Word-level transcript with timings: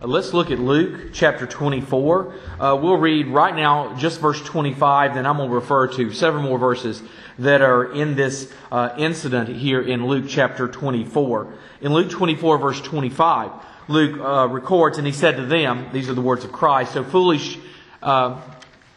Uh, 0.00 0.06
Let's 0.06 0.34
look 0.34 0.50
at 0.50 0.58
Luke 0.58 1.12
chapter 1.14 1.46
24. 1.46 2.34
Uh, 2.60 2.78
we'll 2.80 2.98
read 2.98 3.26
right 3.28 3.56
now 3.56 3.96
just 3.96 4.20
verse 4.20 4.40
25, 4.44 5.14
then 5.14 5.24
I'm 5.24 5.38
going 5.38 5.48
to 5.48 5.54
refer 5.54 5.88
to 5.88 6.12
several 6.12 6.42
more 6.42 6.58
verses 6.58 7.02
that 7.38 7.62
are 7.62 7.90
in 7.92 8.14
this 8.14 8.52
uh, 8.70 8.90
incident 8.98 9.48
here 9.48 9.80
in 9.80 10.06
Luke 10.06 10.26
chapter 10.28 10.68
24. 10.68 11.54
In 11.80 11.94
Luke 11.94 12.10
24, 12.10 12.58
verse 12.58 12.80
25, 12.82 13.50
Luke 13.88 14.20
uh, 14.20 14.46
records, 14.48 14.98
and 14.98 15.06
he 15.06 15.12
said 15.12 15.36
to 15.36 15.46
them, 15.46 15.88
these 15.90 16.10
are 16.10 16.14
the 16.14 16.20
words 16.20 16.44
of 16.44 16.52
Christ, 16.52 16.92
so 16.92 17.02
foolish, 17.02 17.58
uh, 18.02 18.38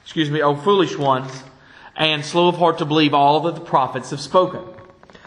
excuse 0.04 0.30
me, 0.30 0.42
oh 0.42 0.58
foolish 0.58 0.98
ones, 0.98 1.32
and 1.96 2.26
slow 2.26 2.50
of 2.50 2.58
heart 2.58 2.80
to 2.80 2.86
believe 2.86 3.14
all 3.14 3.40
that 3.40 3.56
the 3.56 3.62
prophets 3.62 4.10
have 4.10 4.20
spoken. 4.20 4.62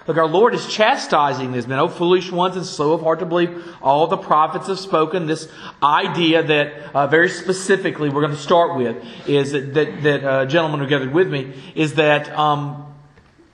Look, 0.06 0.18
our 0.18 0.26
Lord 0.26 0.54
is 0.54 0.66
chastising 0.66 1.52
these 1.52 1.66
men, 1.66 1.78
oh 1.78 1.88
foolish 1.88 2.30
ones 2.30 2.56
and 2.56 2.66
slow 2.66 2.92
of 2.92 3.00
heart 3.00 3.20
to 3.20 3.26
believe. 3.26 3.64
All 3.80 4.06
the 4.06 4.18
prophets 4.18 4.66
have 4.66 4.78
spoken. 4.78 5.26
This 5.26 5.48
idea 5.82 6.42
that 6.42 6.94
uh, 6.94 7.06
very 7.06 7.30
specifically 7.30 8.10
we're 8.10 8.20
going 8.20 8.34
to 8.34 8.38
start 8.38 8.76
with 8.76 9.02
is 9.26 9.52
that, 9.52 9.72
that, 9.74 10.02
that 10.02 10.24
uh, 10.24 10.46
gentlemen 10.46 10.80
who 10.80 10.86
gathered 10.86 11.14
with 11.14 11.30
me 11.30 11.54
is 11.74 11.94
that 11.94 12.30
um, 12.38 12.94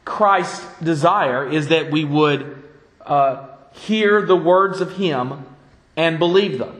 Christ's 0.05 0.67
desire 0.81 1.49
is 1.49 1.69
that 1.69 1.93
we 1.93 2.05
would 2.05 2.61
uh, 3.07 3.47
hear 3.73 4.21
the 4.27 4.37
words 4.37 4.81
of 4.81 4.97
Him 4.97 5.45
and 5.97 6.19
believe 6.19 6.59
them. 6.59 6.80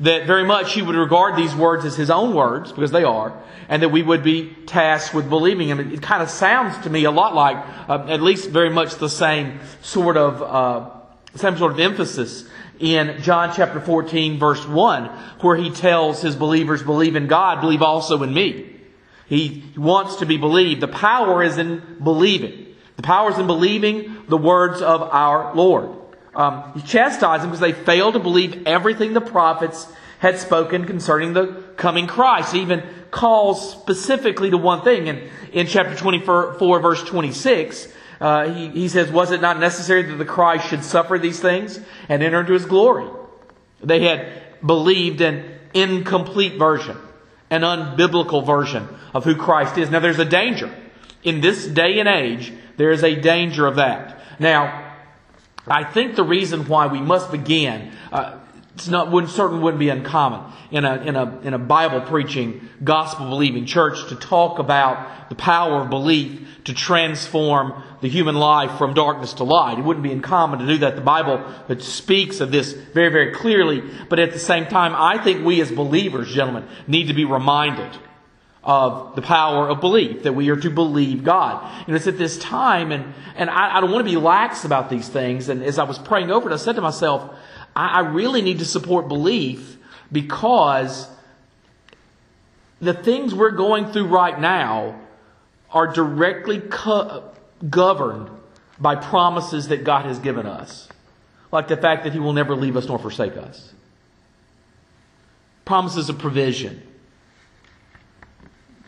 That 0.00 0.26
very 0.26 0.44
much 0.44 0.74
He 0.74 0.82
would 0.82 0.94
regard 0.94 1.36
these 1.36 1.54
words 1.54 1.84
as 1.84 1.96
His 1.96 2.10
own 2.10 2.34
words, 2.34 2.72
because 2.72 2.90
they 2.90 3.04
are, 3.04 3.32
and 3.68 3.82
that 3.82 3.88
we 3.88 4.02
would 4.02 4.22
be 4.22 4.54
tasked 4.66 5.14
with 5.14 5.28
believing 5.28 5.68
Him. 5.68 5.80
It, 5.92 6.02
kind 6.02 6.22
of 6.22 6.30
sounds 6.30 6.78
to 6.84 6.90
me 6.90 7.04
a 7.04 7.10
lot 7.10 7.34
like, 7.34 7.56
uh, 7.88 8.06
at 8.08 8.22
least 8.22 8.50
very 8.50 8.70
much 8.70 8.96
the 8.96 9.08
same 9.08 9.60
sort 9.82 10.16
of, 10.16 10.42
uh, 10.42 10.90
same 11.34 11.56
sort 11.56 11.72
of 11.72 11.80
emphasis 11.80 12.48
in 12.78 13.20
John 13.22 13.52
chapter 13.54 13.80
14 13.80 14.38
verse 14.38 14.66
1, 14.66 15.04
where 15.40 15.56
He 15.56 15.70
tells 15.70 16.22
His 16.22 16.36
believers, 16.36 16.82
believe 16.82 17.16
in 17.16 17.26
God, 17.26 17.60
believe 17.60 17.82
also 17.82 18.22
in 18.22 18.32
me. 18.32 18.76
He 19.28 19.64
wants 19.76 20.16
to 20.16 20.26
be 20.26 20.38
believed. 20.38 20.80
The 20.80 20.88
power 20.88 21.42
is 21.42 21.58
in 21.58 21.98
believing. 22.02 22.74
The 22.96 23.02
power 23.02 23.30
is 23.30 23.38
in 23.38 23.46
believing 23.46 24.24
the 24.28 24.38
words 24.38 24.80
of 24.80 25.02
our 25.02 25.54
Lord. 25.54 25.90
Um, 26.34 26.72
he 26.74 26.82
chastised 26.82 27.42
them 27.42 27.50
because 27.50 27.60
they 27.60 27.72
failed 27.72 28.14
to 28.14 28.20
believe 28.20 28.66
everything 28.66 29.12
the 29.12 29.20
prophets 29.20 29.86
had 30.18 30.38
spoken 30.38 30.84
concerning 30.84 31.32
the 31.32 31.62
coming 31.76 32.06
Christ. 32.06 32.52
He 32.52 32.60
even 32.60 32.82
calls 33.10 33.72
specifically 33.72 34.50
to 34.50 34.56
one 34.56 34.82
thing. 34.82 35.08
And 35.08 35.22
in 35.52 35.66
chapter 35.66 35.94
24, 35.94 36.58
verse 36.58 37.02
26, 37.04 37.88
uh, 38.20 38.48
he, 38.48 38.68
he 38.68 38.88
says, 38.88 39.10
Was 39.10 39.30
it 39.30 39.40
not 39.40 39.58
necessary 39.58 40.02
that 40.02 40.16
the 40.16 40.24
Christ 40.24 40.68
should 40.68 40.84
suffer 40.84 41.18
these 41.18 41.40
things 41.40 41.80
and 42.08 42.22
enter 42.22 42.40
into 42.40 42.52
his 42.52 42.64
glory? 42.64 43.08
They 43.82 44.02
had 44.02 44.28
believed 44.64 45.20
an 45.20 45.58
incomplete 45.72 46.58
version, 46.58 46.96
an 47.50 47.62
unbiblical 47.62 48.44
version 48.44 48.88
of 49.14 49.24
who 49.24 49.36
Christ 49.36 49.78
is. 49.78 49.90
Now, 49.90 50.00
there's 50.00 50.18
a 50.18 50.24
danger. 50.24 50.74
In 51.22 51.40
this 51.40 51.66
day 51.66 52.00
and 52.00 52.08
age, 52.08 52.52
there 52.76 52.90
is 52.90 53.04
a 53.04 53.14
danger 53.14 53.66
of 53.66 53.76
that. 53.76 54.20
Now, 54.40 54.87
I 55.70 55.84
think 55.84 56.16
the 56.16 56.24
reason 56.24 56.66
why 56.66 56.86
we 56.86 57.00
must 57.00 57.30
begin, 57.30 57.92
uh, 58.12 58.38
it's 58.74 58.88
not, 58.88 59.10
wouldn't, 59.10 59.32
certainly 59.32 59.62
wouldn't 59.62 59.80
be 59.80 59.88
uncommon 59.88 60.52
in 60.70 60.84
a, 60.84 60.96
in 60.96 61.16
a, 61.16 61.40
in 61.40 61.54
a 61.54 61.58
Bible 61.58 62.00
preaching, 62.00 62.68
gospel 62.82 63.28
believing 63.28 63.66
church 63.66 64.08
to 64.08 64.16
talk 64.16 64.58
about 64.58 65.28
the 65.28 65.34
power 65.34 65.82
of 65.82 65.90
belief 65.90 66.46
to 66.64 66.74
transform 66.74 67.82
the 68.00 68.08
human 68.08 68.34
life 68.34 68.76
from 68.78 68.94
darkness 68.94 69.32
to 69.34 69.44
light. 69.44 69.78
It 69.78 69.84
wouldn't 69.84 70.04
be 70.04 70.12
uncommon 70.12 70.60
to 70.60 70.66
do 70.66 70.78
that. 70.78 70.96
The 70.96 71.02
Bible 71.02 71.42
speaks 71.78 72.40
of 72.40 72.50
this 72.50 72.72
very, 72.72 73.10
very 73.10 73.32
clearly. 73.32 73.82
But 74.08 74.18
at 74.18 74.32
the 74.32 74.38
same 74.38 74.66
time, 74.66 74.94
I 74.94 75.22
think 75.22 75.44
we 75.44 75.60
as 75.60 75.72
believers, 75.72 76.32
gentlemen, 76.32 76.68
need 76.86 77.08
to 77.08 77.14
be 77.14 77.24
reminded 77.24 77.90
of 78.68 79.16
the 79.16 79.22
power 79.22 79.66
of 79.66 79.80
belief, 79.80 80.24
that 80.24 80.34
we 80.34 80.50
are 80.50 80.56
to 80.56 80.68
believe 80.68 81.24
God. 81.24 81.64
And 81.86 81.96
it's 81.96 82.06
at 82.06 82.18
this 82.18 82.36
time, 82.36 82.92
and, 82.92 83.14
and 83.34 83.48
I, 83.48 83.78
I 83.78 83.80
don't 83.80 83.90
want 83.90 84.06
to 84.06 84.10
be 84.10 84.18
lax 84.18 84.66
about 84.66 84.90
these 84.90 85.08
things. 85.08 85.48
And 85.48 85.62
as 85.62 85.78
I 85.78 85.84
was 85.84 85.98
praying 85.98 86.30
over 86.30 86.50
it, 86.50 86.52
I 86.52 86.58
said 86.58 86.76
to 86.76 86.82
myself, 86.82 87.34
I, 87.74 87.88
I 87.88 88.00
really 88.00 88.42
need 88.42 88.58
to 88.58 88.66
support 88.66 89.08
belief 89.08 89.78
because 90.12 91.08
the 92.78 92.92
things 92.92 93.34
we're 93.34 93.52
going 93.52 93.90
through 93.90 94.08
right 94.08 94.38
now 94.38 95.00
are 95.70 95.86
directly 95.86 96.60
co- 96.60 97.24
governed 97.70 98.28
by 98.78 98.96
promises 98.96 99.68
that 99.68 99.82
God 99.82 100.04
has 100.04 100.18
given 100.18 100.44
us. 100.44 100.90
Like 101.50 101.68
the 101.68 101.76
fact 101.78 102.04
that 102.04 102.12
He 102.12 102.18
will 102.18 102.34
never 102.34 102.54
leave 102.54 102.76
us 102.76 102.86
nor 102.86 102.98
forsake 102.98 103.38
us. 103.38 103.72
Promises 105.64 106.10
of 106.10 106.18
provision 106.18 106.82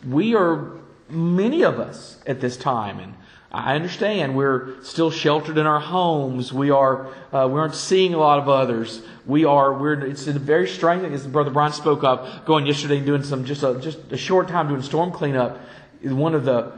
we 0.07 0.35
are 0.35 0.71
many 1.09 1.63
of 1.63 1.79
us 1.79 2.19
at 2.25 2.39
this 2.41 2.57
time 2.57 2.99
and 2.99 3.13
I 3.53 3.75
understand 3.75 4.35
we're 4.37 4.81
still 4.81 5.11
sheltered 5.11 5.57
in 5.57 5.65
our 5.65 5.81
homes. 5.81 6.53
We 6.53 6.71
are 6.71 7.07
uh, 7.33 7.49
we 7.51 7.59
aren't 7.59 7.75
seeing 7.75 8.13
a 8.13 8.17
lot 8.17 8.39
of 8.39 8.47
others. 8.47 9.01
We 9.25 9.43
are 9.43 9.73
we're 9.73 10.05
it's 10.05 10.25
a 10.27 10.33
very 10.33 10.69
strange 10.69 11.01
thing 11.01 11.13
as 11.13 11.27
Brother 11.27 11.51
Brian 11.51 11.73
spoke 11.73 12.03
of 12.05 12.45
going 12.45 12.65
yesterday 12.65 12.97
and 12.97 13.05
doing 13.05 13.23
some 13.23 13.43
just 13.43 13.63
a 13.63 13.77
just 13.81 13.99
a 14.09 14.17
short 14.17 14.47
time 14.47 14.69
doing 14.69 14.81
storm 14.81 15.11
cleanup. 15.11 15.59
One 16.01 16.33
of 16.33 16.45
the 16.45 16.71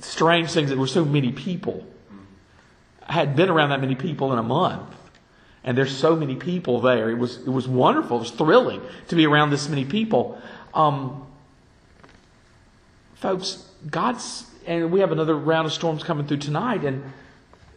strange 0.00 0.50
things 0.50 0.68
that 0.68 0.78
were 0.78 0.86
so 0.86 1.06
many 1.06 1.32
people. 1.32 1.86
I 3.08 3.14
had 3.14 3.34
been 3.34 3.48
around 3.48 3.70
that 3.70 3.80
many 3.80 3.94
people 3.94 4.32
in 4.32 4.38
a 4.38 4.42
month. 4.42 4.94
And 5.64 5.78
there's 5.78 5.96
so 5.96 6.16
many 6.16 6.34
people 6.34 6.80
there. 6.80 7.08
It 7.08 7.18
was 7.18 7.38
it 7.38 7.50
was 7.50 7.66
wonderful. 7.66 8.18
It 8.18 8.20
was 8.20 8.30
thrilling 8.32 8.82
to 9.08 9.16
be 9.16 9.26
around 9.26 9.50
this 9.50 9.68
many 9.68 9.86
people. 9.86 10.38
Um, 10.74 11.26
Folks, 13.22 13.64
God's, 13.88 14.50
and 14.66 14.90
we 14.90 14.98
have 14.98 15.12
another 15.12 15.36
round 15.36 15.66
of 15.66 15.72
storms 15.72 16.02
coming 16.02 16.26
through 16.26 16.38
tonight, 16.38 16.82
and 16.82 17.04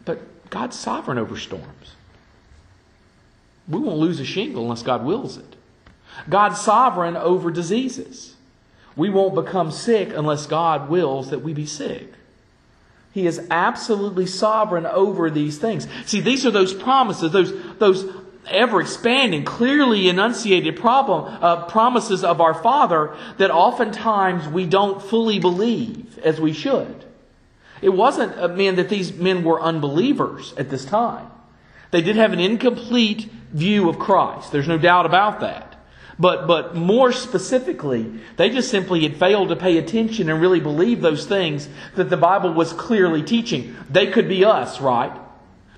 but 0.04 0.50
God's 0.50 0.76
sovereign 0.76 1.18
over 1.18 1.38
storms. 1.38 1.94
We 3.68 3.78
won't 3.78 3.98
lose 3.98 4.18
a 4.18 4.24
shingle 4.24 4.64
unless 4.64 4.82
God 4.82 5.04
wills 5.04 5.36
it. 5.36 5.54
God's 6.28 6.60
sovereign 6.60 7.16
over 7.16 7.52
diseases. 7.52 8.34
We 8.96 9.08
won't 9.08 9.36
become 9.36 9.70
sick 9.70 10.08
unless 10.12 10.46
God 10.46 10.88
wills 10.88 11.30
that 11.30 11.42
we 11.42 11.54
be 11.54 11.66
sick. 11.66 12.12
He 13.12 13.28
is 13.28 13.46
absolutely 13.48 14.26
sovereign 14.26 14.84
over 14.84 15.30
these 15.30 15.58
things. 15.58 15.86
See, 16.06 16.20
these 16.20 16.44
are 16.44 16.50
those 16.50 16.74
promises, 16.74 17.30
those, 17.30 17.52
those 17.78 18.04
ever 18.48 18.80
expanding, 18.80 19.44
clearly 19.44 20.08
enunciated 20.08 20.76
problem, 20.76 21.38
uh, 21.42 21.66
promises 21.66 22.24
of 22.24 22.40
our 22.40 22.54
Father 22.54 23.16
that 23.38 23.50
oftentimes 23.50 24.48
we 24.48 24.66
don't 24.66 25.02
fully 25.02 25.38
believe 25.38 26.18
as 26.18 26.40
we 26.40 26.52
should. 26.52 27.04
It 27.82 27.90
wasn't 27.90 28.38
uh, 28.38 28.48
man, 28.48 28.76
that 28.76 28.88
these 28.88 29.12
men 29.12 29.44
were 29.44 29.60
unbelievers 29.60 30.54
at 30.56 30.70
this 30.70 30.84
time. 30.84 31.30
They 31.90 32.02
did 32.02 32.16
have 32.16 32.32
an 32.32 32.40
incomplete 32.40 33.30
view 33.52 33.88
of 33.88 33.98
Christ. 33.98 34.52
There's 34.52 34.68
no 34.68 34.78
doubt 34.78 35.06
about 35.06 35.40
that. 35.40 35.76
But, 36.18 36.46
but 36.46 36.74
more 36.74 37.12
specifically, 37.12 38.10
they 38.36 38.48
just 38.48 38.70
simply 38.70 39.02
had 39.02 39.18
failed 39.18 39.50
to 39.50 39.56
pay 39.56 39.76
attention 39.76 40.30
and 40.30 40.40
really 40.40 40.60
believe 40.60 41.02
those 41.02 41.26
things 41.26 41.68
that 41.94 42.08
the 42.08 42.16
Bible 42.16 42.54
was 42.54 42.72
clearly 42.72 43.22
teaching. 43.22 43.76
They 43.90 44.06
could 44.06 44.28
be 44.28 44.44
us, 44.44 44.80
right? 44.80 45.12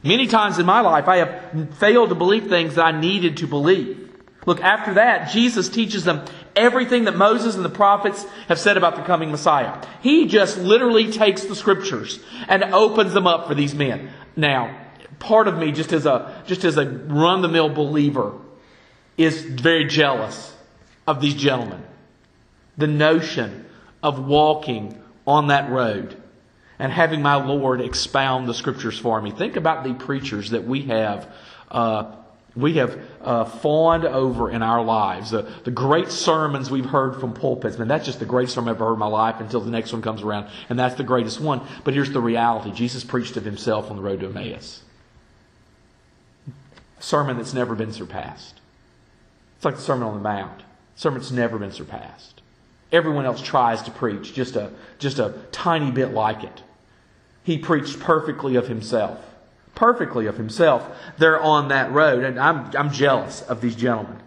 Many 0.08 0.26
times 0.26 0.58
in 0.58 0.64
my 0.64 0.80
life, 0.80 1.06
I 1.06 1.18
have 1.18 1.74
failed 1.74 2.08
to 2.08 2.14
believe 2.14 2.48
things 2.48 2.76
that 2.76 2.84
I 2.86 2.98
needed 2.98 3.36
to 3.38 3.46
believe. 3.46 4.10
Look, 4.46 4.62
after 4.62 4.94
that, 4.94 5.28
Jesus 5.28 5.68
teaches 5.68 6.04
them 6.04 6.24
everything 6.56 7.04
that 7.04 7.14
Moses 7.14 7.56
and 7.56 7.64
the 7.64 7.68
prophets 7.68 8.24
have 8.48 8.58
said 8.58 8.78
about 8.78 8.96
the 8.96 9.02
coming 9.02 9.30
Messiah. 9.30 9.84
He 10.00 10.26
just 10.26 10.56
literally 10.56 11.12
takes 11.12 11.44
the 11.44 11.54
scriptures 11.54 12.20
and 12.48 12.64
opens 12.72 13.12
them 13.12 13.26
up 13.26 13.48
for 13.48 13.54
these 13.54 13.74
men. 13.74 14.08
Now, 14.34 14.80
part 15.18 15.46
of 15.46 15.58
me, 15.58 15.72
just 15.72 15.92
as 15.92 16.06
a, 16.06 16.42
just 16.46 16.64
as 16.64 16.78
a 16.78 16.88
run 16.88 17.42
the 17.42 17.48
mill 17.48 17.68
believer, 17.68 18.32
is 19.18 19.42
very 19.42 19.84
jealous 19.84 20.56
of 21.06 21.20
these 21.20 21.34
gentlemen. 21.34 21.82
The 22.78 22.86
notion 22.86 23.66
of 24.02 24.26
walking 24.26 24.98
on 25.26 25.48
that 25.48 25.68
road 25.68 26.16
and 26.78 26.92
having 26.92 27.22
my 27.22 27.34
Lord 27.34 27.80
expound 27.80 28.48
the 28.48 28.54
scriptures 28.54 28.98
for 28.98 29.20
me. 29.20 29.30
Think 29.30 29.56
about 29.56 29.84
the 29.84 29.94
preachers 29.94 30.50
that 30.50 30.64
we 30.64 30.82
have. 30.82 31.28
Uh, 31.70 32.12
we 32.56 32.74
have 32.74 32.98
uh, 33.20 33.44
fawned 33.44 34.04
over 34.04 34.50
in 34.50 34.62
our 34.62 34.82
lives. 34.82 35.30
The, 35.30 35.48
the 35.64 35.70
great 35.70 36.08
sermons 36.08 36.70
we've 36.70 36.86
heard 36.86 37.20
from 37.20 37.32
pulpits, 37.32 37.78
man, 37.78 37.88
that's 37.88 38.06
just 38.06 38.18
the 38.18 38.26
greatest 38.26 38.54
sermon 38.54 38.70
I've 38.70 38.76
ever 38.76 38.86
heard 38.86 38.94
in 38.94 38.98
my 38.98 39.06
life 39.06 39.40
until 39.40 39.60
the 39.60 39.70
next 39.70 39.92
one 39.92 40.02
comes 40.02 40.22
around, 40.22 40.48
and 40.68 40.78
that's 40.78 40.96
the 40.96 41.04
greatest 41.04 41.40
one. 41.40 41.60
But 41.84 41.94
here's 41.94 42.10
the 42.10 42.20
reality 42.20 42.72
Jesus 42.72 43.04
preached 43.04 43.36
of 43.36 43.44
himself 43.44 43.90
on 43.90 43.96
the 43.96 44.02
road 44.02 44.20
to 44.20 44.26
Emmaus. 44.26 44.82
A 46.98 47.02
sermon 47.02 47.36
that's 47.36 47.54
never 47.54 47.74
been 47.74 47.92
surpassed. 47.92 48.60
It's 49.56 49.64
like 49.64 49.76
the 49.76 49.82
Sermon 49.82 50.08
on 50.08 50.14
the 50.14 50.20
Mount. 50.20 50.60
A 50.60 51.00
sermon 51.00 51.20
that's 51.20 51.32
never 51.32 51.58
been 51.58 51.72
surpassed. 51.72 52.40
Everyone 52.90 53.24
else 53.24 53.42
tries 53.42 53.82
to 53.82 53.90
preach 53.90 54.32
just 54.32 54.56
a, 54.56 54.70
just 54.98 55.18
a 55.18 55.34
tiny 55.52 55.90
bit 55.90 56.12
like 56.12 56.42
it. 56.42 56.62
He 57.48 57.56
preached 57.56 57.98
perfectly 57.98 58.56
of 58.56 58.68
himself. 58.68 59.18
Perfectly 59.74 60.26
of 60.26 60.36
himself. 60.36 60.86
They're 61.16 61.40
on 61.40 61.68
that 61.68 61.90
road. 61.90 62.22
And 62.22 62.38
I'm, 62.38 62.70
I'm 62.76 62.92
jealous 62.92 63.40
of 63.40 63.62
these 63.62 63.74
gentlemen. 63.74 64.18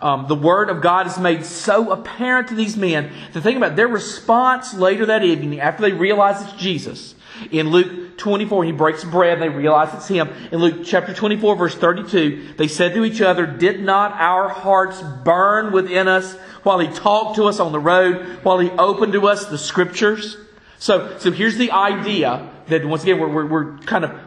um, 0.00 0.26
the 0.26 0.34
word 0.34 0.70
of 0.70 0.82
God 0.82 1.06
is 1.06 1.20
made 1.20 1.44
so 1.44 1.92
apparent 1.92 2.48
to 2.48 2.56
these 2.56 2.76
men 2.76 3.12
to 3.32 3.40
think 3.40 3.56
about 3.56 3.76
their 3.76 3.86
response 3.86 4.74
later 4.74 5.06
that 5.06 5.22
evening 5.22 5.60
after 5.60 5.82
they 5.82 5.92
realize 5.92 6.42
it's 6.42 6.60
Jesus. 6.60 7.14
In 7.52 7.70
Luke 7.70 8.18
24, 8.18 8.64
he 8.64 8.72
breaks 8.72 9.04
bread 9.04 9.40
they 9.40 9.48
realize 9.48 9.94
it's 9.94 10.08
him. 10.08 10.30
In 10.50 10.58
Luke 10.58 10.80
chapter 10.84 11.14
24, 11.14 11.54
verse 11.54 11.76
32, 11.76 12.54
they 12.56 12.66
said 12.66 12.92
to 12.94 13.04
each 13.04 13.20
other, 13.20 13.46
Did 13.46 13.84
not 13.84 14.10
our 14.14 14.48
hearts 14.48 15.00
burn 15.24 15.70
within 15.70 16.08
us 16.08 16.34
while 16.64 16.80
he 16.80 16.88
talked 16.88 17.36
to 17.36 17.44
us 17.44 17.60
on 17.60 17.70
the 17.70 17.78
road, 17.78 18.40
while 18.42 18.58
he 18.58 18.70
opened 18.70 19.12
to 19.12 19.28
us 19.28 19.46
the 19.46 19.58
scriptures? 19.58 20.36
So, 20.80 21.18
so 21.18 21.30
here's 21.30 21.58
the 21.58 21.72
idea 21.72 22.50
that 22.68 22.86
once 22.86 23.02
again, 23.02 23.20
we're, 23.20 23.28
we're, 23.28 23.46
we're 23.46 23.78
kind 23.80 24.02
of 24.02 24.18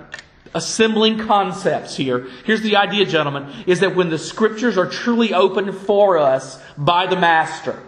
assembling 0.54 1.18
concepts 1.18 1.98
here. 1.98 2.28
Here's 2.46 2.62
the 2.62 2.76
idea, 2.76 3.08
gentlemen, 3.08 3.52
is 3.66 3.80
that 3.80 3.96
when 3.96 4.12
the 4.12 4.20
scriptures 4.20 4.78
are 4.78 4.88
truly 4.88 5.34
opened 5.34 5.76
for 5.76 6.20
us 6.20 6.62
by 6.78 7.08
the 7.08 7.16
master, 7.16 7.82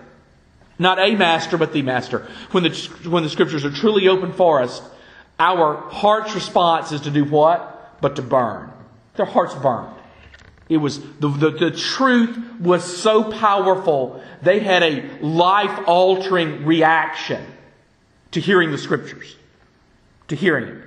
not 0.80 0.98
a 0.98 1.16
master, 1.16 1.60
but 1.60 1.74
the 1.74 1.84
master, 1.84 2.28
when 2.52 2.64
the, 2.64 2.72
when 3.08 3.22
the 3.22 3.30
scriptures 3.30 3.64
are 3.66 3.72
truly 3.72 4.08
open 4.08 4.34
for 4.34 4.64
us, 4.64 4.82
our 5.38 5.76
heart's 5.92 6.34
response 6.34 6.92
is 6.92 7.02
to 7.02 7.12
do 7.12 7.24
what? 7.24 8.02
But 8.02 8.16
to 8.16 8.24
burn. 8.24 8.72
Their 9.16 9.28
hearts 9.28 9.54
burned. 9.54 9.94
It 10.70 10.78
was, 10.78 11.00
the, 11.20 11.30
the, 11.30 11.52
the 11.52 11.72
truth 11.72 12.36
was 12.60 12.84
so 12.84 13.32
powerful, 13.32 14.24
they 14.42 14.60
had 14.60 14.82
a 14.82 15.20
life 15.24 15.88
altering 15.88 16.66
reaction 16.66 17.46
to 18.36 18.42
hearing 18.42 18.70
the 18.70 18.78
scriptures, 18.78 19.38
to 20.28 20.36
hearing 20.36 20.68
it. 20.68 20.84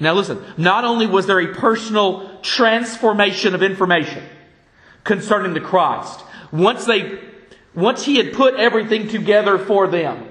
Now 0.00 0.12
listen, 0.14 0.44
not 0.56 0.84
only 0.84 1.06
was 1.06 1.28
there 1.28 1.38
a 1.38 1.54
personal 1.54 2.36
transformation 2.42 3.54
of 3.54 3.62
information 3.62 4.24
concerning 5.04 5.54
the 5.54 5.60
Christ, 5.60 6.18
once 6.50 6.84
they, 6.84 7.20
once 7.76 8.04
he 8.04 8.16
had 8.16 8.32
put 8.32 8.56
everything 8.56 9.06
together 9.06 9.56
for 9.56 9.86
them, 9.86 10.28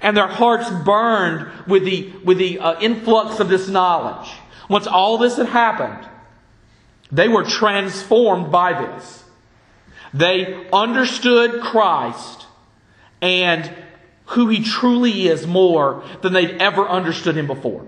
and 0.00 0.16
their 0.16 0.28
hearts 0.28 0.70
burned 0.70 1.50
with 1.66 1.84
the, 1.84 2.12
with 2.24 2.38
the 2.38 2.60
uh, 2.60 2.78
influx 2.80 3.40
of 3.40 3.48
this 3.48 3.68
knowledge. 3.68 4.30
Once 4.68 4.86
all 4.86 5.18
this 5.18 5.38
had 5.38 5.48
happened, 5.48 6.08
they 7.10 7.26
were 7.26 7.42
transformed 7.42 8.52
by 8.52 8.80
this. 8.80 9.24
They 10.12 10.68
understood 10.72 11.62
Christ 11.62 12.46
and 13.20 13.74
who 14.26 14.48
he 14.48 14.62
truly 14.62 15.28
is 15.28 15.46
more 15.46 16.02
than 16.22 16.32
they'd 16.32 16.60
ever 16.60 16.88
understood 16.88 17.36
him 17.36 17.46
before. 17.46 17.86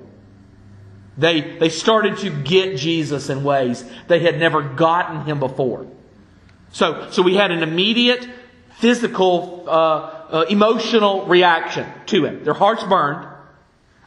They, 1.18 1.56
they 1.58 1.70
started 1.70 2.18
to 2.18 2.30
get 2.30 2.76
Jesus 2.76 3.30
in 3.30 3.42
ways 3.42 3.84
they 4.06 4.20
had 4.20 4.38
never 4.38 4.62
gotten 4.62 5.24
him 5.24 5.40
before. 5.40 5.86
So, 6.72 7.08
so 7.10 7.22
we 7.22 7.36
had 7.36 7.50
an 7.50 7.62
immediate 7.62 8.28
physical, 8.78 9.64
uh, 9.66 9.70
uh, 9.70 10.46
emotional 10.50 11.26
reaction 11.26 11.86
to 12.06 12.26
him. 12.26 12.44
Their 12.44 12.54
hearts 12.54 12.84
burned. 12.84 13.28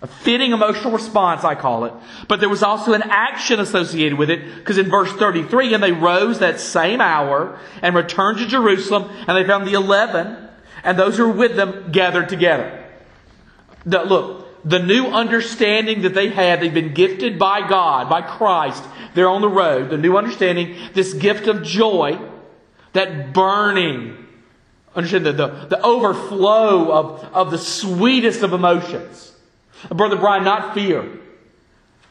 A 0.02 0.08
fitting 0.08 0.54
emotional 0.54 0.94
response, 0.94 1.44
I 1.44 1.56
call 1.56 1.84
it. 1.86 1.94
But 2.30 2.40
there 2.40 2.48
was 2.48 2.64
also 2.64 2.94
an 2.94 3.04
action 3.04 3.60
associated 3.60 4.18
with 4.18 4.30
it, 4.30 4.56
because 4.56 4.78
in 4.78 4.90
verse 4.90 5.12
33, 5.12 5.74
and 5.74 5.84
they 5.84 5.92
rose 5.92 6.40
that 6.40 6.62
same 6.62 7.02
hour 7.02 7.60
and 7.82 7.94
returned 7.96 8.38
to 8.38 8.48
Jerusalem, 8.48 9.10
and 9.28 9.36
they 9.36 9.46
found 9.46 9.68
the 9.68 9.74
eleven, 9.74 10.49
and 10.84 10.98
those 10.98 11.18
who 11.18 11.28
were 11.28 11.34
with 11.34 11.56
them 11.56 11.92
gathered 11.92 12.30
together. 12.30 12.86
The, 13.86 14.04
look, 14.04 14.64
the 14.66 14.80
new 14.80 15.08
understanding 15.08 16.02
that 16.02 16.14
they 16.14 16.30
had, 16.30 16.62
they've 16.62 16.74
been 16.74 16.94
gifted 16.94 17.40
by 17.40 17.68
God, 17.68 18.10
by 18.10 18.22
Christ. 18.22 18.84
They're 19.14 19.30
on 19.30 19.42
the 19.42 19.50
road. 19.50 19.90
The 19.90 19.98
new 19.98 20.18
understanding, 20.18 20.76
this 20.94 21.14
gift 21.14 21.48
of 21.48 21.64
joy, 21.64 22.20
that 22.94 23.34
burning, 23.34 24.28
understand 24.96 25.26
the, 25.26 25.32
the, 25.32 25.48
the 25.70 25.82
overflow 25.82 26.92
of, 26.92 27.24
of 27.34 27.52
the 27.52 27.58
sweetest 27.58 28.44
of 28.44 28.54
emotions. 28.54 29.34
Brother 29.90 30.18
Brian, 30.18 30.44
not 30.44 30.74
fear, 30.74 31.20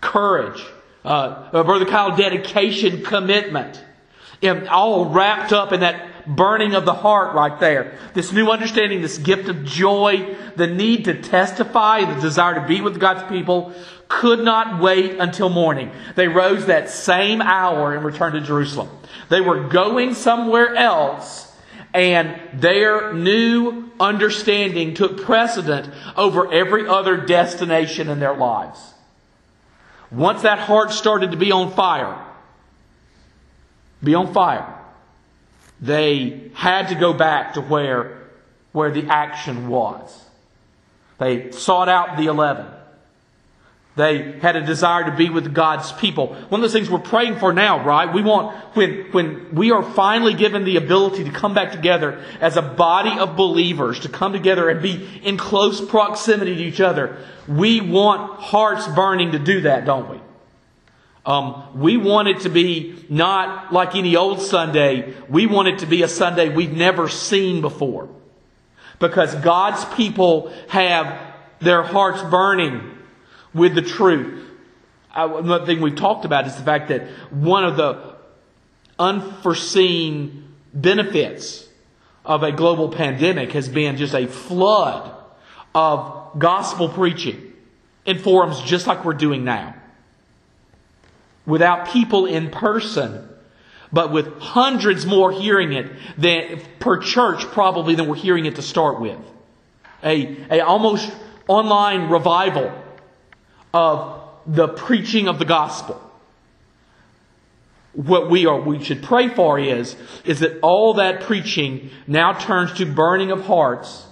courage. 0.00 0.65
Uh, 1.05 1.62
Brother 1.65 1.85
Kyle, 1.85 2.17
dedication, 2.17 3.03
commitment. 3.03 3.82
And 4.43 4.69
all 4.69 5.06
wrapped 5.06 5.53
up 5.53 5.73
in 5.73 5.81
that 5.81 6.18
burning 6.28 6.75
of 6.75 6.84
the 6.84 6.94
heart 6.94 7.34
right 7.34 7.58
there. 7.58 7.98
This 8.14 8.32
new 8.32 8.50
understanding, 8.50 9.00
this 9.00 9.19
gift 9.19 9.48
of 9.48 9.64
joy, 9.64 10.36
the 10.56 10.66
need 10.66 11.06
to 11.06 11.20
testify, 11.20 12.04
the 12.04 12.20
desire 12.20 12.60
to 12.60 12.66
be 12.66 12.80
with 12.80 13.00
God's 13.00 13.28
people 13.28 13.72
could 14.08 14.40
not 14.40 14.80
wait 14.80 15.19
until 15.19 15.48
morning. 15.48 15.90
They 16.14 16.28
rose 16.28 16.66
that 16.66 16.90
same 16.90 17.42
hour 17.42 17.94
and 17.94 18.04
returned 18.04 18.34
to 18.34 18.40
Jerusalem. 18.40 18.88
They 19.28 19.40
were 19.40 19.69
going 19.69 20.14
somewhere 20.14 20.75
else 20.75 21.48
and 21.94 22.38
their 22.54 23.12
new 23.14 23.90
understanding 23.98 24.94
took 24.94 25.22
precedent 25.22 25.92
over 26.16 26.52
every 26.52 26.86
other 26.86 27.16
destination 27.16 28.08
in 28.08 28.20
their 28.20 28.36
lives. 28.36 28.78
Once 30.10 30.42
that 30.42 30.58
heart 30.58 30.90
started 30.90 31.32
to 31.32 31.36
be 31.36 31.50
on 31.52 31.72
fire, 31.72 32.24
be 34.02 34.14
on 34.14 34.32
fire, 34.32 34.77
they 35.80 36.50
had 36.54 36.88
to 36.88 36.94
go 36.94 37.12
back 37.12 37.54
to 37.54 37.60
where, 37.60 38.28
where 38.72 38.90
the 38.90 39.06
action 39.08 39.69
was. 39.69 40.25
They 41.19 41.50
sought 41.50 41.88
out 41.88 42.16
the 42.16 42.26
eleven. 42.26 42.66
They 43.96 44.38
had 44.38 44.54
a 44.54 44.64
desire 44.64 45.10
to 45.10 45.16
be 45.16 45.28
with 45.28 45.52
God's 45.52 45.90
people. 45.90 46.28
One 46.28 46.60
of 46.60 46.62
those 46.62 46.72
things 46.72 46.88
we're 46.88 47.00
praying 47.00 47.40
for 47.40 47.52
now, 47.52 47.84
right? 47.84 48.14
We 48.14 48.22
want, 48.22 48.56
when, 48.76 49.10
when 49.10 49.52
we 49.52 49.72
are 49.72 49.82
finally 49.82 50.34
given 50.34 50.64
the 50.64 50.76
ability 50.76 51.25
to 51.25 51.30
come 51.30 51.52
back 51.52 51.72
together 51.72 52.22
as 52.40 52.56
a 52.56 52.62
body 52.62 53.19
of 53.19 53.34
believers, 53.34 53.98
to 54.00 54.08
come 54.08 54.32
together 54.32 54.69
and 54.69 54.81
be 54.81 55.20
in 55.24 55.36
close 55.36 55.81
proximity 55.81 56.54
to 56.54 56.62
each 56.62 56.81
other, 56.81 57.16
we 57.48 57.81
want 57.81 58.38
hearts 58.38 58.86
burning 58.86 59.32
to 59.32 59.38
do 59.40 59.62
that, 59.62 59.84
don't 59.84 60.08
we? 60.08 60.20
Um, 61.28 61.78
we 61.78 61.98
want 61.98 62.28
it 62.28 62.40
to 62.40 62.48
be 62.48 63.04
not 63.10 63.70
like 63.70 63.94
any 63.94 64.16
old 64.16 64.40
Sunday. 64.40 65.12
We 65.28 65.46
want 65.46 65.69
it 65.69 65.80
to 65.80 65.86
be 65.86 66.02
a 66.02 66.08
Sunday 66.08 66.48
we've 66.48 66.72
never 66.72 67.06
seen 67.06 67.60
before. 67.60 68.08
Because 68.98 69.34
God's 69.34 69.84
people 69.94 70.50
have 70.69 71.20
their 71.60 71.82
hearts 71.82 72.22
burning 72.22 72.96
with 73.52 73.75
the 73.75 73.82
truth. 73.82 74.42
Another 75.14 75.66
thing 75.66 75.82
we've 75.82 75.94
talked 75.94 76.25
about 76.25 76.46
is 76.46 76.56
the 76.56 76.62
fact 76.62 76.88
that 76.88 77.06
one 77.31 77.62
of 77.62 77.76
the 77.76 78.16
unforeseen 78.98 80.54
benefits 80.72 81.69
of 82.24 82.43
a 82.43 82.53
global 82.53 82.88
pandemic 82.88 83.53
has 83.53 83.69
been 83.69 83.98
just 83.98 84.14
a 84.14 84.26
flood 84.26 85.14
of 85.74 86.38
gospel 86.38 86.88
preaching 86.88 87.53
in 88.06 88.19
forums 88.19 88.62
just 88.62 88.86
like 88.86 89.05
we're 89.05 89.12
doing 89.12 89.44
now 89.44 89.74
without 91.48 91.88
people 91.88 92.26
in 92.26 92.50
person, 92.50 93.26
but 93.90 94.12
with 94.12 94.38
hundreds 94.38 95.06
more 95.06 95.32
hearing 95.32 95.72
it 95.72 95.90
than 96.19 96.60
per 96.78 96.98
church 96.98 97.40
probably 97.46 97.94
than 97.94 98.06
we're 98.06 98.14
hearing 98.14 98.44
it 98.44 98.56
to 98.56 98.62
start 98.62 99.00
with. 99.00 99.19
A, 100.05 100.36
a 100.50 100.60
almost 100.60 101.10
online 101.48 102.10
revival 102.10 102.70
of 103.72 104.20
the 104.46 104.69
preaching 104.69 105.26
of 105.26 105.38
the 105.38 105.46
gospel. 105.46 106.00
What 107.94 108.31
we 108.31 108.44
are 108.46 108.60
we 108.60 108.84
should 108.84 109.02
pray 109.02 109.28
for 109.28 109.58
is, 109.58 109.96
is 110.24 110.40
that 110.40 110.60
all 110.60 110.94
that 110.94 111.22
preaching 111.22 111.90
now 112.06 112.34
turns 112.34 112.74
to 112.74 112.86
burning 112.86 113.32
of 113.32 113.46
hearts 113.46 114.05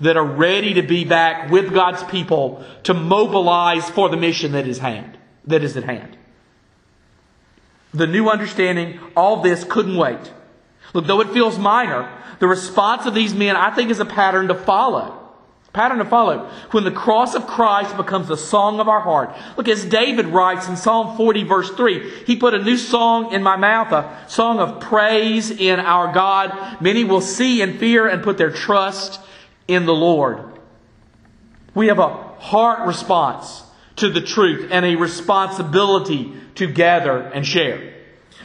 that 0.00 0.16
are 0.16 0.24
ready 0.24 0.74
to 0.74 0.82
be 0.82 1.04
back 1.04 1.50
with 1.50 1.72
God's 1.72 2.02
people 2.04 2.64
to 2.82 2.94
mobilize 2.94 3.88
for 3.88 4.08
the 4.08 4.16
mission 4.16 4.52
that 4.52 4.66
is 4.66 4.78
hand 4.78 5.16
that 5.46 5.62
is 5.62 5.76
at 5.76 5.84
hand 5.84 6.16
the 7.92 8.06
new 8.06 8.28
understanding, 8.28 9.00
all 9.16 9.42
this 9.42 9.64
couldn't 9.64 9.96
wait. 9.96 10.32
Look, 10.94 11.06
though 11.06 11.20
it 11.20 11.30
feels 11.30 11.58
minor, 11.58 12.10
the 12.38 12.46
response 12.46 13.06
of 13.06 13.14
these 13.14 13.34
men, 13.34 13.56
I 13.56 13.70
think, 13.70 13.90
is 13.90 14.00
a 14.00 14.04
pattern 14.04 14.48
to 14.48 14.54
follow. 14.54 15.16
Pattern 15.72 15.98
to 15.98 16.04
follow. 16.04 16.50
When 16.72 16.82
the 16.82 16.90
cross 16.90 17.34
of 17.34 17.46
Christ 17.46 17.96
becomes 17.96 18.26
the 18.26 18.36
song 18.36 18.80
of 18.80 18.88
our 18.88 19.00
heart. 19.00 19.36
Look, 19.56 19.68
as 19.68 19.84
David 19.84 20.26
writes 20.26 20.68
in 20.68 20.76
Psalm 20.76 21.16
40, 21.16 21.44
verse 21.44 21.70
3, 21.70 22.24
he 22.26 22.34
put 22.34 22.54
a 22.54 22.62
new 22.62 22.76
song 22.76 23.32
in 23.32 23.42
my 23.42 23.56
mouth, 23.56 23.92
a 23.92 24.28
song 24.28 24.58
of 24.58 24.80
praise 24.80 25.50
in 25.50 25.78
our 25.78 26.12
God. 26.12 26.80
Many 26.80 27.04
will 27.04 27.20
see 27.20 27.62
and 27.62 27.78
fear 27.78 28.08
and 28.08 28.22
put 28.22 28.36
their 28.36 28.50
trust 28.50 29.20
in 29.68 29.86
the 29.86 29.94
Lord. 29.94 30.44
We 31.74 31.86
have 31.86 32.00
a 32.00 32.08
heart 32.08 32.86
response 32.86 33.62
to 34.00 34.10
the 34.10 34.20
truth 34.20 34.68
and 34.70 34.84
a 34.84 34.96
responsibility 34.96 36.32
to 36.56 36.66
gather 36.66 37.18
and 37.18 37.46
share. 37.46 37.94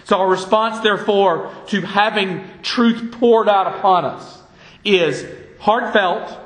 So 0.05 0.17
our 0.17 0.29
response, 0.29 0.81
therefore, 0.81 1.51
to 1.67 1.81
having 1.81 2.47
truth 2.62 3.13
poured 3.13 3.50
out 3.50 3.75
upon 3.75 4.05
us 4.05 4.41
is 4.83 5.25
heartfelt, 5.59 6.38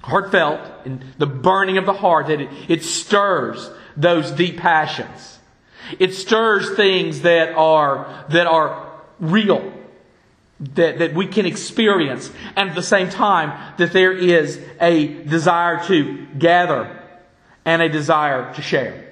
heartfelt, 0.00 0.86
in 0.86 1.04
the 1.18 1.26
burning 1.26 1.78
of 1.78 1.86
the 1.86 1.92
heart, 1.92 2.28
that 2.28 2.40
it, 2.40 2.48
it 2.68 2.82
stirs 2.82 3.70
those 3.96 4.30
deep 4.30 4.56
passions. 4.56 5.38
It 5.98 6.14
stirs 6.14 6.74
things 6.74 7.22
that 7.22 7.52
are, 7.54 8.24
that 8.30 8.46
are 8.46 8.90
real. 9.20 9.72
that, 10.60 10.98
that 10.98 11.14
we 11.14 11.26
can 11.26 11.44
experience, 11.44 12.30
and 12.56 12.70
at 12.70 12.74
the 12.74 12.82
same 12.82 13.10
time, 13.10 13.74
that 13.78 13.92
there 13.92 14.12
is 14.12 14.60
a 14.80 15.08
desire 15.24 15.84
to 15.88 16.26
gather 16.38 17.01
and 17.64 17.82
a 17.82 17.88
desire 17.88 18.52
to 18.54 18.62
share. 18.62 19.08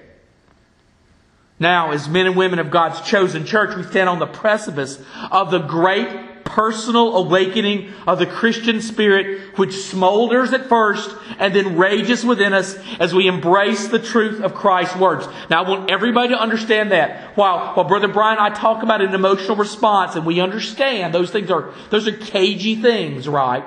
Now, 1.58 1.90
as 1.90 2.08
men 2.08 2.26
and 2.26 2.36
women 2.36 2.58
of 2.58 2.70
God's 2.70 3.02
chosen 3.02 3.44
church, 3.44 3.76
we 3.76 3.82
stand 3.82 4.08
on 4.08 4.18
the 4.18 4.26
precipice 4.26 4.98
of 5.30 5.50
the 5.50 5.58
great 5.58 6.44
personal 6.50 7.16
awakening 7.16 7.92
of 8.06 8.18
the 8.18 8.26
Christian 8.26 8.80
spirit, 8.80 9.56
which 9.56 9.70
smolders 9.70 10.52
at 10.52 10.68
first 10.68 11.14
and 11.38 11.54
then 11.54 11.76
rages 11.76 12.24
within 12.24 12.52
us 12.52 12.76
as 12.98 13.14
we 13.14 13.28
embrace 13.28 13.86
the 13.86 14.00
truth 14.00 14.40
of 14.40 14.54
Christ's 14.54 14.96
words. 14.96 15.28
Now, 15.48 15.62
I 15.62 15.68
want 15.68 15.90
everybody 15.90 16.30
to 16.30 16.40
understand 16.40 16.90
that. 16.90 17.36
While, 17.36 17.74
while 17.74 17.86
Brother 17.86 18.08
Brian 18.08 18.38
and 18.38 18.52
I 18.52 18.56
talk 18.56 18.82
about 18.82 19.00
an 19.00 19.14
emotional 19.14 19.56
response, 19.56 20.16
and 20.16 20.26
we 20.26 20.40
understand 20.40 21.14
those 21.14 21.30
things 21.30 21.50
are, 21.50 21.72
those 21.90 22.08
are 22.08 22.16
cagey 22.16 22.76
things, 22.76 23.28
right? 23.28 23.64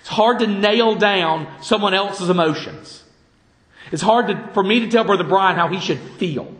It's 0.00 0.08
hard 0.08 0.40
to 0.40 0.46
nail 0.46 0.96
down 0.96 1.46
someone 1.62 1.94
else's 1.94 2.30
emotions. 2.30 3.03
It's 3.92 4.02
hard 4.02 4.28
to, 4.28 4.50
for 4.54 4.62
me 4.62 4.80
to 4.80 4.88
tell 4.88 5.04
Brother 5.04 5.24
Brian 5.24 5.56
how 5.56 5.68
he 5.68 5.80
should 5.80 5.98
feel. 5.98 6.52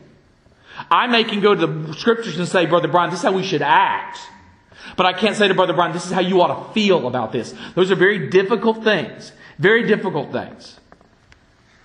I 0.90 1.06
may 1.06 1.24
can 1.24 1.40
go 1.40 1.54
to 1.54 1.66
the 1.66 1.94
scriptures 1.94 2.38
and 2.38 2.48
say, 2.48 2.66
Brother 2.66 2.88
Brian, 2.88 3.10
this 3.10 3.20
is 3.20 3.24
how 3.24 3.32
we 3.32 3.44
should 3.44 3.62
act. 3.62 4.18
But 4.96 5.06
I 5.06 5.12
can't 5.12 5.36
say 5.36 5.48
to 5.48 5.54
Brother 5.54 5.72
Brian, 5.72 5.92
this 5.92 6.06
is 6.06 6.12
how 6.12 6.20
you 6.20 6.40
ought 6.42 6.68
to 6.68 6.74
feel 6.74 7.06
about 7.06 7.32
this. 7.32 7.54
Those 7.74 7.90
are 7.90 7.96
very 7.96 8.28
difficult 8.28 8.84
things. 8.84 9.32
Very 9.58 9.86
difficult 9.86 10.32
things. 10.32 10.78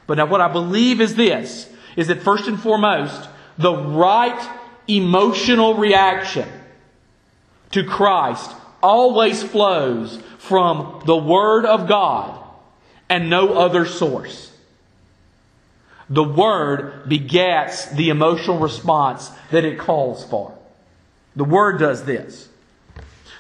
But 0.08 0.18
now 0.18 0.26
what 0.26 0.42
I 0.42 0.52
believe 0.52 1.02
is 1.02 1.16
this, 1.16 1.70
is 1.96 2.08
that 2.08 2.22
first 2.22 2.48
and 2.48 2.60
foremost, 2.60 3.30
the 3.58 3.76
right 3.76 4.50
emotional 4.88 5.76
reaction 5.76 6.50
to 7.72 7.84
Christ 7.84 8.52
always 8.82 9.44
flows 9.44 10.20
from 10.40 11.04
the 11.06 11.16
Word 11.16 11.66
of 11.66 11.88
God 11.88 12.44
and 13.08 13.30
no 13.30 13.54
other 13.54 13.86
source. 13.86 14.49
The 16.10 16.24
Word 16.24 17.08
begets 17.08 17.86
the 17.88 18.10
emotional 18.10 18.60
response 18.60 19.30
that 19.52 19.66
it 19.66 19.78
calls 19.78 20.26
for. 20.26 20.58
The 21.36 21.44
Word 21.44 21.80
does 21.80 22.04
this 22.06 22.50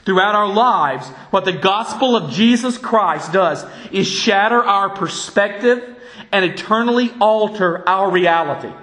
throughout 0.10 0.34
our 0.34 0.52
lives, 0.52 1.08
what 1.30 1.46
the 1.46 1.54
gospel 1.54 2.16
of 2.16 2.32
Jesus 2.32 2.80
Christ 2.80 3.32
does 3.32 3.64
is 3.92 4.08
shatter 4.08 4.60
our 4.60 4.90
perspective 4.90 5.98
and 6.32 6.44
eternally 6.44 7.12
alter 7.22 7.88
our 7.88 8.10
reality. 8.10 8.74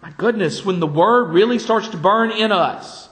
My 0.00 0.12
goodness, 0.16 0.64
when 0.64 0.78
the 0.78 0.86
word 0.86 1.32
really 1.32 1.58
starts 1.58 1.88
to 1.88 1.96
burn 1.96 2.30
in 2.30 2.52
us, 2.52 3.08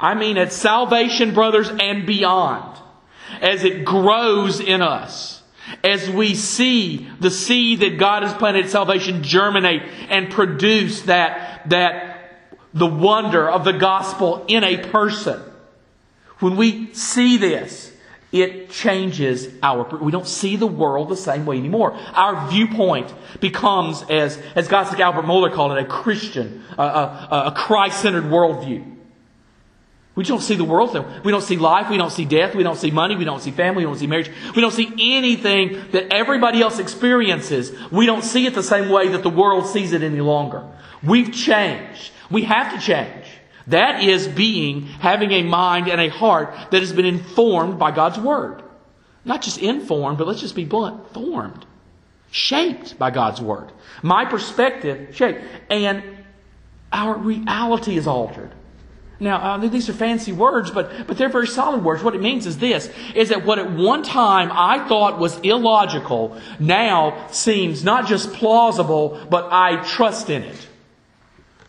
I 0.00 0.14
mean 0.14 0.36
at 0.36 0.52
salvation, 0.52 1.32
brothers, 1.32 1.68
and 1.68 2.04
beyond, 2.04 2.76
as 3.40 3.62
it 3.62 3.84
grows 3.84 4.58
in 4.58 4.82
us, 4.82 5.31
as 5.84 6.08
we 6.10 6.34
see 6.34 7.08
the 7.20 7.30
seed 7.30 7.80
that 7.80 7.98
God 7.98 8.22
has 8.22 8.32
planted 8.34 8.64
at 8.64 8.70
salvation 8.70 9.22
germinate 9.22 9.82
and 10.08 10.30
produce 10.30 11.02
that, 11.02 11.68
that 11.70 12.38
the 12.74 12.86
wonder 12.86 13.48
of 13.48 13.64
the 13.64 13.72
gospel 13.72 14.44
in 14.48 14.64
a 14.64 14.78
person. 14.88 15.40
When 16.38 16.56
we 16.56 16.92
see 16.94 17.36
this, 17.36 17.92
it 18.32 18.70
changes 18.70 19.48
our, 19.62 19.84
we 19.98 20.10
don't 20.10 20.26
see 20.26 20.56
the 20.56 20.66
world 20.66 21.10
the 21.10 21.16
same 21.16 21.44
way 21.44 21.58
anymore. 21.58 21.92
Our 22.14 22.48
viewpoint 22.48 23.12
becomes, 23.40 24.02
as, 24.08 24.38
as 24.56 24.68
Gottschalk 24.68 25.00
Albert 25.00 25.26
Mohler 25.26 25.52
called 25.52 25.72
it, 25.72 25.78
a 25.78 25.84
Christian, 25.84 26.64
a, 26.78 26.82
a, 26.82 27.42
a 27.48 27.52
Christ-centered 27.54 28.24
worldview. 28.24 29.01
We 30.14 30.24
don't 30.24 30.42
see 30.42 30.56
the 30.56 30.64
world. 30.64 30.92
We 31.24 31.32
don't 31.32 31.42
see 31.42 31.56
life. 31.56 31.88
We 31.88 31.96
don't 31.96 32.10
see 32.10 32.26
death. 32.26 32.54
We 32.54 32.62
don't 32.62 32.76
see 32.76 32.90
money. 32.90 33.16
We 33.16 33.24
don't 33.24 33.40
see 33.40 33.50
family. 33.50 33.86
We 33.86 33.90
don't 33.90 33.98
see 33.98 34.06
marriage. 34.06 34.30
We 34.54 34.60
don't 34.60 34.72
see 34.72 34.92
anything 34.98 35.80
that 35.92 36.12
everybody 36.12 36.60
else 36.60 36.78
experiences. 36.78 37.72
We 37.90 38.04
don't 38.04 38.22
see 38.22 38.46
it 38.46 38.54
the 38.54 38.62
same 38.62 38.90
way 38.90 39.08
that 39.08 39.22
the 39.22 39.30
world 39.30 39.66
sees 39.66 39.92
it 39.92 40.02
any 40.02 40.20
longer. 40.20 40.66
We've 41.02 41.32
changed. 41.32 42.12
We 42.30 42.42
have 42.42 42.74
to 42.74 42.80
change. 42.80 43.26
That 43.68 44.02
is 44.02 44.28
being, 44.28 44.82
having 44.82 45.30
a 45.30 45.44
mind 45.44 45.88
and 45.88 46.00
a 46.00 46.08
heart 46.08 46.54
that 46.70 46.80
has 46.80 46.92
been 46.92 47.06
informed 47.06 47.78
by 47.78 47.90
God's 47.90 48.18
Word. 48.18 48.62
Not 49.24 49.40
just 49.40 49.58
informed, 49.58 50.18
but 50.18 50.26
let's 50.26 50.40
just 50.40 50.56
be 50.56 50.64
blunt, 50.64 51.14
formed. 51.14 51.64
Shaped 52.30 52.98
by 52.98 53.10
God's 53.10 53.40
Word. 53.40 53.72
My 54.02 54.26
perspective 54.26 55.14
shaped. 55.16 55.42
And 55.70 56.02
our 56.92 57.16
reality 57.16 57.96
is 57.96 58.06
altered. 58.06 58.52
Now, 59.22 59.54
uh, 59.54 59.58
these 59.58 59.88
are 59.88 59.92
fancy 59.92 60.32
words, 60.32 60.72
but, 60.72 61.06
but 61.06 61.16
they're 61.16 61.28
very 61.28 61.46
solid 61.46 61.84
words. 61.84 62.02
What 62.02 62.16
it 62.16 62.20
means 62.20 62.44
is 62.44 62.58
this, 62.58 62.90
is 63.14 63.28
that 63.28 63.46
what 63.46 63.60
at 63.60 63.70
one 63.70 64.02
time 64.02 64.50
I 64.52 64.88
thought 64.88 65.20
was 65.20 65.38
illogical 65.40 66.40
now 66.58 67.28
seems 67.30 67.84
not 67.84 68.08
just 68.08 68.32
plausible, 68.32 69.24
but 69.30 69.48
I 69.52 69.76
trust 69.84 70.28
in 70.28 70.42
it. 70.42 70.66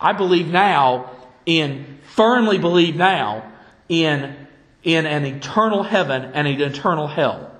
I 0.01 0.13
believe 0.13 0.47
now 0.47 1.11
in, 1.45 1.99
firmly 2.15 2.57
believe 2.57 2.95
now 2.95 3.51
in, 3.87 4.35
in 4.81 5.05
an 5.05 5.23
eternal 5.23 5.83
heaven 5.83 6.31
and 6.33 6.47
an 6.47 6.59
eternal 6.59 7.05
hell. 7.05 7.51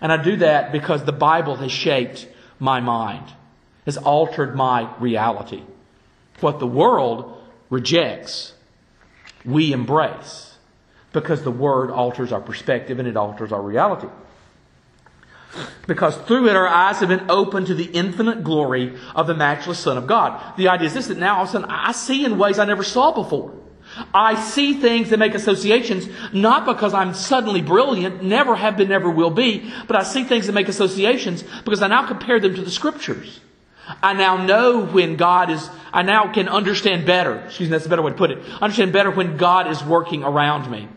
And 0.00 0.10
I 0.10 0.22
do 0.22 0.36
that 0.36 0.72
because 0.72 1.04
the 1.04 1.12
Bible 1.12 1.56
has 1.56 1.70
shaped 1.70 2.26
my 2.58 2.80
mind, 2.80 3.26
has 3.84 3.98
altered 3.98 4.56
my 4.56 4.96
reality. 4.98 5.62
What 6.40 6.58
the 6.58 6.66
world 6.66 7.38
rejects, 7.68 8.54
we 9.46 9.72
embrace 9.72 10.56
because 11.12 11.42
the 11.42 11.50
Word 11.50 11.90
alters 11.90 12.32
our 12.32 12.40
perspective 12.40 12.98
and 12.98 13.08
it 13.08 13.16
alters 13.16 13.52
our 13.52 13.62
reality 13.62 14.08
because 15.86 16.16
through 16.16 16.48
it 16.48 16.56
our 16.56 16.68
eyes 16.68 16.98
have 17.00 17.08
been 17.08 17.30
opened 17.30 17.68
to 17.68 17.74
the 17.74 17.84
infinite 17.84 18.44
glory 18.44 18.96
of 19.14 19.26
the 19.26 19.34
matchless 19.34 19.78
Son 19.78 19.96
of 19.96 20.06
God. 20.06 20.56
The 20.56 20.68
idea 20.68 20.86
is 20.86 20.94
this 20.94 21.06
that 21.08 21.18
now 21.18 21.36
all 21.36 21.42
of 21.42 21.48
a 21.48 21.52
sudden 21.52 21.70
I 21.70 21.92
see 21.92 22.24
in 22.24 22.38
ways 22.38 22.58
I 22.58 22.64
never 22.64 22.82
saw 22.82 23.12
before. 23.12 23.54
I 24.12 24.34
see 24.34 24.74
things 24.74 25.10
that 25.10 25.18
make 25.18 25.34
associations, 25.34 26.08
not 26.32 26.66
because 26.66 26.92
I'm 26.92 27.14
suddenly 27.14 27.62
brilliant, 27.62 28.22
never 28.22 28.56
have 28.56 28.76
been, 28.76 28.88
never 28.88 29.08
will 29.08 29.30
be, 29.30 29.72
but 29.86 29.96
I 29.96 30.02
see 30.02 30.24
things 30.24 30.46
that 30.46 30.52
make 30.52 30.68
associations 30.68 31.44
because 31.64 31.82
I 31.82 31.86
now 31.86 32.06
compare 32.06 32.40
them 32.40 32.54
to 32.56 32.62
the 32.62 32.70
scriptures. 32.70 33.40
I 34.02 34.14
now 34.14 34.44
know 34.44 34.84
when 34.84 35.16
God 35.16 35.50
is, 35.50 35.68
I 35.92 36.02
now 36.02 36.32
can 36.32 36.48
understand 36.48 37.06
better, 37.06 37.36
excuse 37.46 37.68
me, 37.68 37.72
that's 37.72 37.86
a 37.86 37.88
better 37.88 38.02
way 38.02 38.10
to 38.10 38.16
put 38.16 38.30
it, 38.30 38.38
understand 38.60 38.92
better 38.92 39.10
when 39.10 39.36
God 39.36 39.68
is 39.68 39.82
working 39.84 40.24
around 40.24 40.70
me 40.70 40.88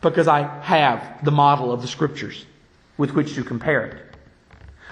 because 0.00 0.26
I 0.26 0.42
have 0.62 1.24
the 1.24 1.30
model 1.30 1.72
of 1.72 1.80
the 1.80 1.88
scriptures 1.88 2.44
with 2.98 3.12
which 3.12 3.34
to 3.36 3.44
compare 3.44 3.86
it. 3.86 4.12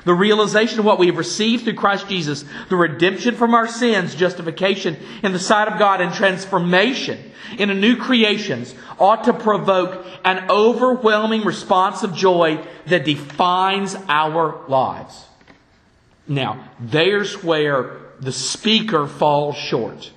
The 0.05 0.15
realization 0.15 0.79
of 0.79 0.87
what 0.87 0.99
we 0.99 1.09
have 1.09 1.19
received 1.19 1.65
through 1.65 1.75
Christ 1.75 2.09
Jesus, 2.09 2.45
the 2.71 2.77
redemption 2.77 3.35
from 3.35 3.55
our 3.55 3.69
sins, 3.69 4.15
justification 4.15 4.97
in 5.23 5.33
the 5.33 5.39
sight 5.39 5.69
of 5.69 5.79
God, 5.79 6.01
and 6.01 6.15
transformation 6.15 7.33
in 7.59 7.69
a 7.69 7.75
new 7.75 7.97
creations 7.97 8.75
ought 8.99 9.25
to 9.25 9.35
provoke 9.35 10.07
an 10.25 10.51
overwhelming 10.51 11.43
response 11.43 12.03
of 12.03 12.15
joy 12.15 12.65
that 12.87 13.05
defines 13.05 13.95
our 14.09 14.67
lives. 14.69 15.25
Now, 16.31 16.71
there's 16.79 17.43
where 17.43 17.97
the 18.21 18.31
speaker 18.31 19.09
falls 19.09 19.57
short. 19.57 20.13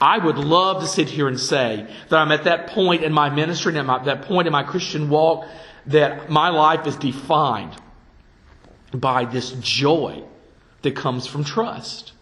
I 0.00 0.18
would 0.18 0.38
love 0.38 0.82
to 0.82 0.88
sit 0.88 1.08
here 1.08 1.26
and 1.26 1.38
say 1.38 1.92
that 2.08 2.16
I'm 2.16 2.30
at 2.30 2.44
that 2.44 2.68
point 2.68 3.02
in 3.02 3.12
my 3.12 3.28
ministry 3.28 3.76
and 3.76 3.90
at 3.90 4.04
that 4.04 4.22
point 4.22 4.46
in 4.46 4.52
my 4.52 4.62
Christian 4.62 5.08
walk 5.08 5.48
that 5.86 6.30
my 6.30 6.50
life 6.50 6.86
is 6.86 6.94
defined 6.94 7.74
by 8.94 9.24
this 9.24 9.50
joy 9.50 10.22
that 10.82 10.94
comes 10.94 11.26
from 11.26 11.42
trust. 11.42 12.12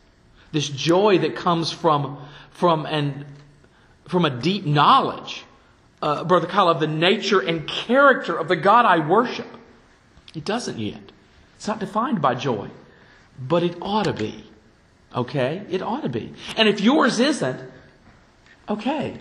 This 0.50 0.70
joy 0.70 1.18
that 1.18 1.36
comes 1.36 1.72
from, 1.72 2.26
from, 2.52 2.86
an, 2.86 3.26
from 4.08 4.24
a 4.24 4.30
deep 4.30 4.64
knowledge, 4.64 5.44
uh, 6.00 6.24
Brother 6.24 6.46
Kyle, 6.46 6.70
of 6.70 6.80
the 6.80 6.86
nature 6.86 7.40
and 7.40 7.68
character 7.68 8.34
of 8.34 8.48
the 8.48 8.56
God 8.56 8.86
I 8.86 9.06
worship. 9.06 9.48
It 10.34 10.46
doesn't 10.46 10.78
yet. 10.78 11.12
It's 11.56 11.68
not 11.68 11.80
defined 11.80 12.20
by 12.20 12.34
joy, 12.34 12.70
but 13.38 13.62
it 13.62 13.76
ought 13.80 14.04
to 14.04 14.12
be. 14.12 14.44
Okay? 15.14 15.62
It 15.70 15.82
ought 15.82 16.02
to 16.02 16.08
be. 16.08 16.32
And 16.56 16.68
if 16.68 16.80
yours 16.80 17.20
isn't, 17.20 17.60
okay. 18.68 19.20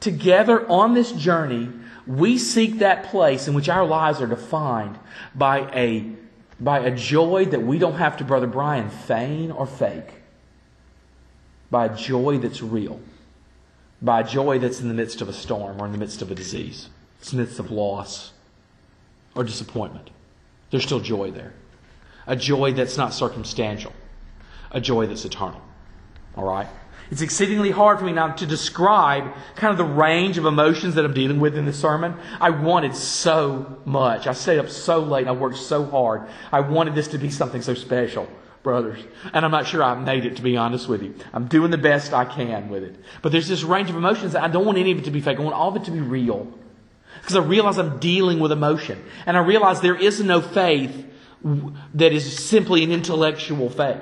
Together 0.00 0.68
on 0.68 0.94
this 0.94 1.12
journey, 1.12 1.70
we 2.06 2.38
seek 2.38 2.78
that 2.78 3.04
place 3.04 3.48
in 3.48 3.54
which 3.54 3.68
our 3.68 3.84
lives 3.84 4.20
are 4.20 4.26
defined 4.26 4.98
by 5.34 5.70
a, 5.74 6.10
by 6.60 6.80
a 6.80 6.90
joy 6.90 7.46
that 7.46 7.62
we 7.62 7.78
don't 7.78 7.96
have 7.96 8.16
to, 8.18 8.24
Brother 8.24 8.46
Brian, 8.46 8.90
feign 8.90 9.50
or 9.50 9.66
fake. 9.66 10.12
By 11.70 11.86
a 11.86 11.96
joy 11.96 12.38
that's 12.38 12.62
real. 12.62 13.00
By 14.00 14.20
a 14.20 14.24
joy 14.24 14.58
that's 14.58 14.80
in 14.80 14.88
the 14.88 14.94
midst 14.94 15.20
of 15.20 15.28
a 15.28 15.32
storm 15.32 15.80
or 15.80 15.86
in 15.86 15.92
the 15.92 15.98
midst 15.98 16.22
of 16.22 16.30
a 16.30 16.34
disease. 16.34 16.88
In 17.30 17.38
the 17.38 17.44
midst 17.44 17.58
of 17.58 17.70
loss 17.70 18.32
or 19.34 19.44
disappointment. 19.44 20.10
There's 20.70 20.84
still 20.84 21.00
joy 21.00 21.30
there. 21.30 21.54
A 22.26 22.36
joy 22.36 22.72
that's 22.72 22.96
not 22.96 23.14
circumstantial. 23.14 23.92
A 24.70 24.80
joy 24.80 25.06
that's 25.06 25.24
eternal. 25.24 25.62
All 26.36 26.44
right? 26.44 26.66
It's 27.10 27.22
exceedingly 27.22 27.70
hard 27.70 27.98
for 27.98 28.04
me 28.04 28.12
now 28.12 28.32
to 28.32 28.46
describe 28.46 29.32
kind 29.56 29.72
of 29.72 29.78
the 29.78 29.84
range 29.84 30.36
of 30.36 30.44
emotions 30.44 30.94
that 30.96 31.06
I'm 31.06 31.14
dealing 31.14 31.40
with 31.40 31.56
in 31.56 31.64
this 31.64 31.78
sermon. 31.80 32.14
I 32.38 32.50
wanted 32.50 32.94
so 32.94 33.80
much. 33.86 34.26
I 34.26 34.32
stayed 34.34 34.58
up 34.58 34.68
so 34.68 35.00
late 35.00 35.26
I 35.26 35.32
worked 35.32 35.56
so 35.56 35.86
hard. 35.86 36.28
I 36.52 36.60
wanted 36.60 36.94
this 36.94 37.08
to 37.08 37.18
be 37.18 37.30
something 37.30 37.62
so 37.62 37.72
special, 37.72 38.28
brothers. 38.62 38.98
And 39.32 39.44
I'm 39.44 39.50
not 39.50 39.66
sure 39.66 39.82
I've 39.82 40.04
made 40.04 40.26
it, 40.26 40.36
to 40.36 40.42
be 40.42 40.58
honest 40.58 40.86
with 40.86 41.02
you. 41.02 41.14
I'm 41.32 41.48
doing 41.48 41.70
the 41.70 41.78
best 41.78 42.12
I 42.12 42.26
can 42.26 42.68
with 42.68 42.82
it. 42.82 42.96
But 43.22 43.32
there's 43.32 43.48
this 43.48 43.62
range 43.62 43.88
of 43.88 43.96
emotions 43.96 44.32
that 44.32 44.42
I 44.42 44.48
don't 44.48 44.66
want 44.66 44.76
any 44.76 44.92
of 44.92 44.98
it 44.98 45.04
to 45.04 45.10
be 45.10 45.22
fake. 45.22 45.38
I 45.38 45.42
want 45.42 45.56
all 45.56 45.70
of 45.70 45.76
it 45.76 45.84
to 45.84 45.90
be 45.90 46.00
real. 46.00 46.52
Because 47.28 47.44
I 47.44 47.46
realize 47.46 47.76
I'm 47.76 47.98
dealing 47.98 48.40
with 48.40 48.52
emotion. 48.52 49.04
And 49.26 49.36
I 49.36 49.40
realize 49.40 49.82
there 49.82 49.94
is 49.94 50.20
no 50.20 50.40
faith 50.40 51.06
that 51.94 52.12
is 52.12 52.48
simply 52.48 52.82
an 52.82 52.90
intellectual 52.90 53.68
faith 53.68 54.00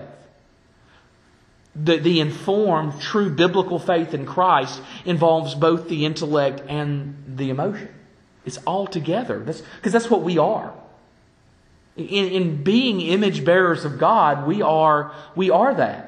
the, 1.84 1.98
the 1.98 2.20
informed, 2.20 3.00
true 3.00 3.30
biblical 3.30 3.78
faith 3.78 4.14
in 4.14 4.24
Christ 4.24 4.80
involves 5.04 5.54
both 5.54 5.88
the 5.88 6.06
intellect 6.06 6.62
and 6.68 7.22
the 7.26 7.50
emotion. 7.50 7.88
It's 8.44 8.58
all 8.58 8.86
together. 8.86 9.38
Because 9.38 9.62
that's, 9.82 9.92
that's 9.92 10.10
what 10.10 10.22
we 10.22 10.38
are. 10.38 10.72
In, 11.96 12.04
in 12.06 12.62
being 12.62 13.00
image 13.00 13.44
bearers 13.44 13.84
of 13.84 13.98
God, 13.98 14.46
we 14.46 14.62
are, 14.62 15.12
we 15.34 15.50
are 15.50 15.74
that. 15.74 16.05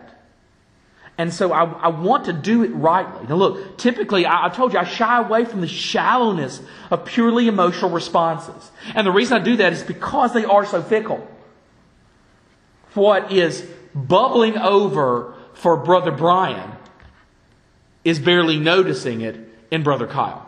And 1.19 1.35
so 1.35 1.53
I, 1.53 1.65
I 1.65 1.89
want 1.89 2.27
to 2.27 2.33
do 2.33 2.63
it 2.63 2.69
rightly. 2.69 3.27
Now 3.27 3.35
look, 3.35 3.77
typically, 3.77 4.25
I, 4.25 4.47
I 4.47 4.49
told 4.51 4.73
you, 4.73 4.79
I 4.79 4.85
shy 4.85 5.19
away 5.19 5.45
from 5.45 5.61
the 5.61 5.67
shallowness 5.67 6.61
of 6.93 7.05
purely 7.05 7.49
emotional 7.49 7.91
responses. 7.91 8.71
And 8.95 9.05
the 9.05 9.11
reason 9.11 9.37
I 9.37 9.43
do 9.43 9.57
that 9.57 9.73
is 9.73 9.83
because 9.83 10.33
they 10.33 10.45
are 10.45 10.65
so 10.65 10.81
fickle. 10.81 11.27
What 12.95 13.33
is 13.33 13.67
bubbling 13.93 14.57
over 14.57 15.35
for 15.55 15.77
Brother 15.77 16.13
Brian 16.13 16.71
is 18.05 18.21
barely 18.21 18.61
noticing 18.61 19.21
it 19.21 19.37
in 19.73 19.83
Brother 19.83 20.07
Kyle. 20.07 20.47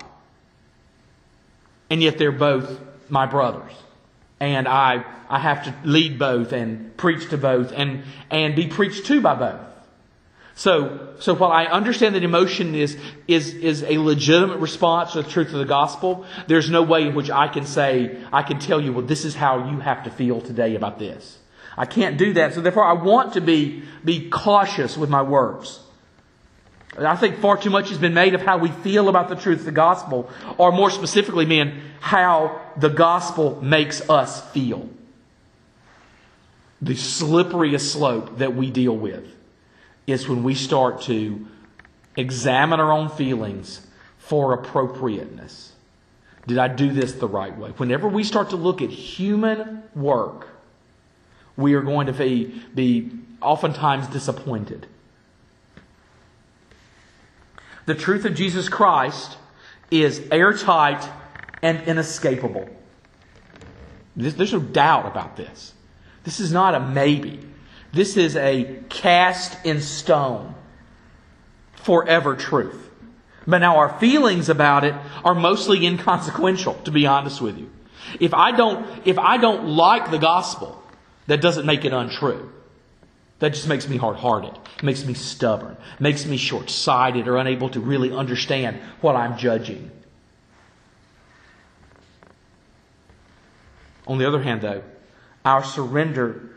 And 1.90 2.00
yet 2.00 2.16
they're 2.16 2.30
both 2.30 2.80
my 3.08 3.26
brothers. 3.26 3.72
And 4.38 4.68
I, 4.68 5.04
I 5.28 5.40
have 5.40 5.64
to 5.64 5.74
lead 5.84 6.16
both 6.16 6.52
and 6.52 6.96
preach 6.96 7.28
to 7.30 7.36
both 7.36 7.72
and, 7.72 8.04
and 8.30 8.54
be 8.54 8.68
preached 8.68 9.06
to 9.06 9.20
by 9.20 9.34
both. 9.34 9.69
So, 10.60 11.14
so 11.20 11.32
while 11.32 11.50
I 11.50 11.64
understand 11.64 12.16
that 12.16 12.22
emotion 12.22 12.74
is, 12.74 12.94
is, 13.26 13.54
is 13.54 13.82
a 13.82 13.96
legitimate 13.96 14.58
response 14.58 15.12
to 15.12 15.22
the 15.22 15.30
truth 15.30 15.54
of 15.54 15.58
the 15.58 15.64
gospel, 15.64 16.26
there's 16.48 16.68
no 16.68 16.82
way 16.82 17.08
in 17.08 17.14
which 17.14 17.30
I 17.30 17.48
can 17.48 17.64
say, 17.64 18.18
I 18.30 18.42
can 18.42 18.58
tell 18.58 18.78
you, 18.78 18.92
well, 18.92 19.06
this 19.06 19.24
is 19.24 19.34
how 19.34 19.70
you 19.70 19.80
have 19.80 20.04
to 20.04 20.10
feel 20.10 20.42
today 20.42 20.76
about 20.76 20.98
this. 20.98 21.38
I 21.78 21.86
can't 21.86 22.18
do 22.18 22.34
that. 22.34 22.52
So 22.52 22.60
therefore, 22.60 22.84
I 22.84 22.92
want 22.92 23.32
to 23.34 23.40
be, 23.40 23.84
be 24.04 24.28
cautious 24.28 24.98
with 24.98 25.08
my 25.08 25.22
words. 25.22 25.80
I 26.98 27.16
think 27.16 27.38
far 27.38 27.56
too 27.56 27.70
much 27.70 27.88
has 27.88 27.96
been 27.96 28.12
made 28.12 28.34
of 28.34 28.42
how 28.42 28.58
we 28.58 28.68
feel 28.70 29.08
about 29.08 29.30
the 29.30 29.36
truth 29.36 29.60
of 29.60 29.64
the 29.64 29.72
gospel, 29.72 30.28
or 30.58 30.72
more 30.72 30.90
specifically, 30.90 31.46
man, 31.46 31.80
how 32.00 32.60
the 32.76 32.90
gospel 32.90 33.58
makes 33.62 34.10
us 34.10 34.46
feel. 34.50 34.90
The 36.82 36.96
slipperiest 36.96 37.92
slope 37.92 38.36
that 38.40 38.54
we 38.54 38.70
deal 38.70 38.94
with 38.94 39.39
is 40.10 40.28
when 40.28 40.42
we 40.42 40.54
start 40.54 41.02
to 41.02 41.46
examine 42.16 42.80
our 42.80 42.92
own 42.92 43.08
feelings 43.08 43.86
for 44.18 44.52
appropriateness. 44.52 45.72
Did 46.46 46.58
I 46.58 46.68
do 46.68 46.92
this 46.92 47.12
the 47.12 47.28
right 47.28 47.56
way? 47.56 47.70
Whenever 47.70 48.08
we 48.08 48.24
start 48.24 48.50
to 48.50 48.56
look 48.56 48.82
at 48.82 48.90
human 48.90 49.82
work 49.94 50.48
we 51.60 51.74
are 51.74 51.82
going 51.82 52.06
to 52.06 52.12
be, 52.12 52.62
be 52.74 53.10
oftentimes 53.40 54.06
disappointed. 54.08 54.86
The 57.86 57.94
truth 57.94 58.24
of 58.24 58.34
Jesus 58.34 58.68
Christ 58.68 59.36
is 59.90 60.22
airtight 60.30 61.06
and 61.62 61.82
inescapable. 61.82 62.68
There's 64.16 64.52
no 64.52 64.60
doubt 64.60 65.06
about 65.06 65.36
this. 65.36 65.74
This 66.24 66.40
is 66.40 66.52
not 66.52 66.74
a 66.74 66.80
maybe. 66.80 67.40
This 67.92 68.16
is 68.16 68.36
a 68.36 68.78
cast 68.88 69.64
in 69.66 69.80
stone, 69.80 70.54
forever 71.74 72.36
truth. 72.36 72.88
But 73.46 73.58
now 73.58 73.78
our 73.78 73.98
feelings 73.98 74.48
about 74.48 74.84
it 74.84 74.94
are 75.24 75.34
mostly 75.34 75.84
inconsequential, 75.84 76.74
to 76.84 76.90
be 76.90 77.06
honest 77.06 77.40
with 77.40 77.58
you. 77.58 77.70
If 78.20 78.34
I 78.34 78.52
don't, 78.52 78.86
if 79.04 79.18
I 79.18 79.38
don't 79.38 79.68
like 79.68 80.10
the 80.10 80.18
gospel, 80.18 80.80
that 81.26 81.40
doesn't 81.40 81.66
make 81.66 81.84
it 81.84 81.92
untrue. 81.92 82.52
That 83.40 83.54
just 83.54 83.66
makes 83.66 83.88
me 83.88 83.96
hard 83.96 84.16
hearted, 84.16 84.56
makes 84.82 85.04
me 85.04 85.14
stubborn, 85.14 85.76
makes 85.98 86.26
me 86.26 86.36
short 86.36 86.68
sighted 86.68 87.26
or 87.26 87.38
unable 87.38 87.70
to 87.70 87.80
really 87.80 88.12
understand 88.12 88.78
what 89.00 89.16
I'm 89.16 89.38
judging. 89.38 89.90
On 94.06 94.18
the 94.18 94.28
other 94.28 94.42
hand, 94.42 94.60
though, 94.60 94.82
our 95.44 95.64
surrender 95.64 96.49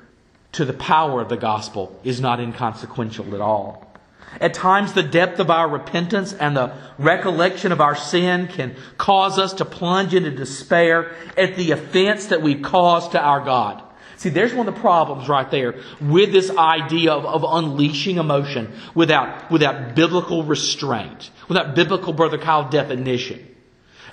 to 0.54 0.66
the 0.66 0.74
power 0.74 1.22
of 1.22 1.30
the 1.30 1.38
gospel 1.38 2.00
is 2.04 2.22
not 2.22 2.40
inconsequential 2.40 3.36
at 3.36 3.42
all. 3.42 3.94
At 4.42 4.54
times, 4.54 4.94
the 4.94 5.04
depth 5.04 5.40
of 5.40 5.52
our 5.52 5.70
repentance 5.70 6.34
and 6.34 6.58
the 6.58 6.74
recollection 6.98 7.72
of 7.72 7.82
our 7.82 7.96
sin 7.96 8.48
can 8.48 8.76
cause 8.98 9.38
us 9.38 9.54
to 9.54 9.66
plunge 9.66 10.16
into 10.16 10.32
despair 10.32 11.16
at 11.38 11.56
the 11.56 11.72
offense 11.72 12.28
that 12.28 12.42
we've 12.42 12.62
caused 12.62 13.12
to 13.12 13.22
our 13.22 13.42
God. 13.42 13.84
See, 14.18 14.30
there's 14.30 14.54
one 14.54 14.68
of 14.68 14.74
the 14.74 14.80
problems 14.80 15.28
right 15.28 15.50
there 15.52 15.76
with 16.00 16.32
this 16.32 16.50
idea 16.50 17.12
of, 17.12 17.26
of 17.26 17.44
unleashing 17.44 18.18
emotion 18.18 18.72
without, 18.96 19.52
without 19.52 19.96
biblical 19.96 20.44
restraint, 20.44 21.30
without 21.48 21.76
biblical, 21.76 22.14
Brother 22.14 22.38
Kyle, 22.38 22.70
definition. 22.70 23.46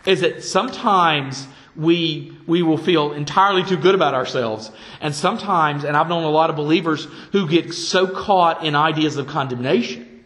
Is 0.06 0.20
that 0.22 0.42
sometimes 0.42 1.46
we, 1.80 2.36
we 2.46 2.62
will 2.62 2.76
feel 2.76 3.12
entirely 3.12 3.64
too 3.64 3.78
good 3.78 3.94
about 3.94 4.12
ourselves. 4.12 4.70
And 5.00 5.14
sometimes, 5.14 5.84
and 5.84 5.96
I've 5.96 6.08
known 6.08 6.24
a 6.24 6.30
lot 6.30 6.50
of 6.50 6.56
believers 6.56 7.06
who 7.32 7.48
get 7.48 7.72
so 7.72 8.06
caught 8.06 8.64
in 8.64 8.74
ideas 8.74 9.16
of 9.16 9.26
condemnation, 9.26 10.22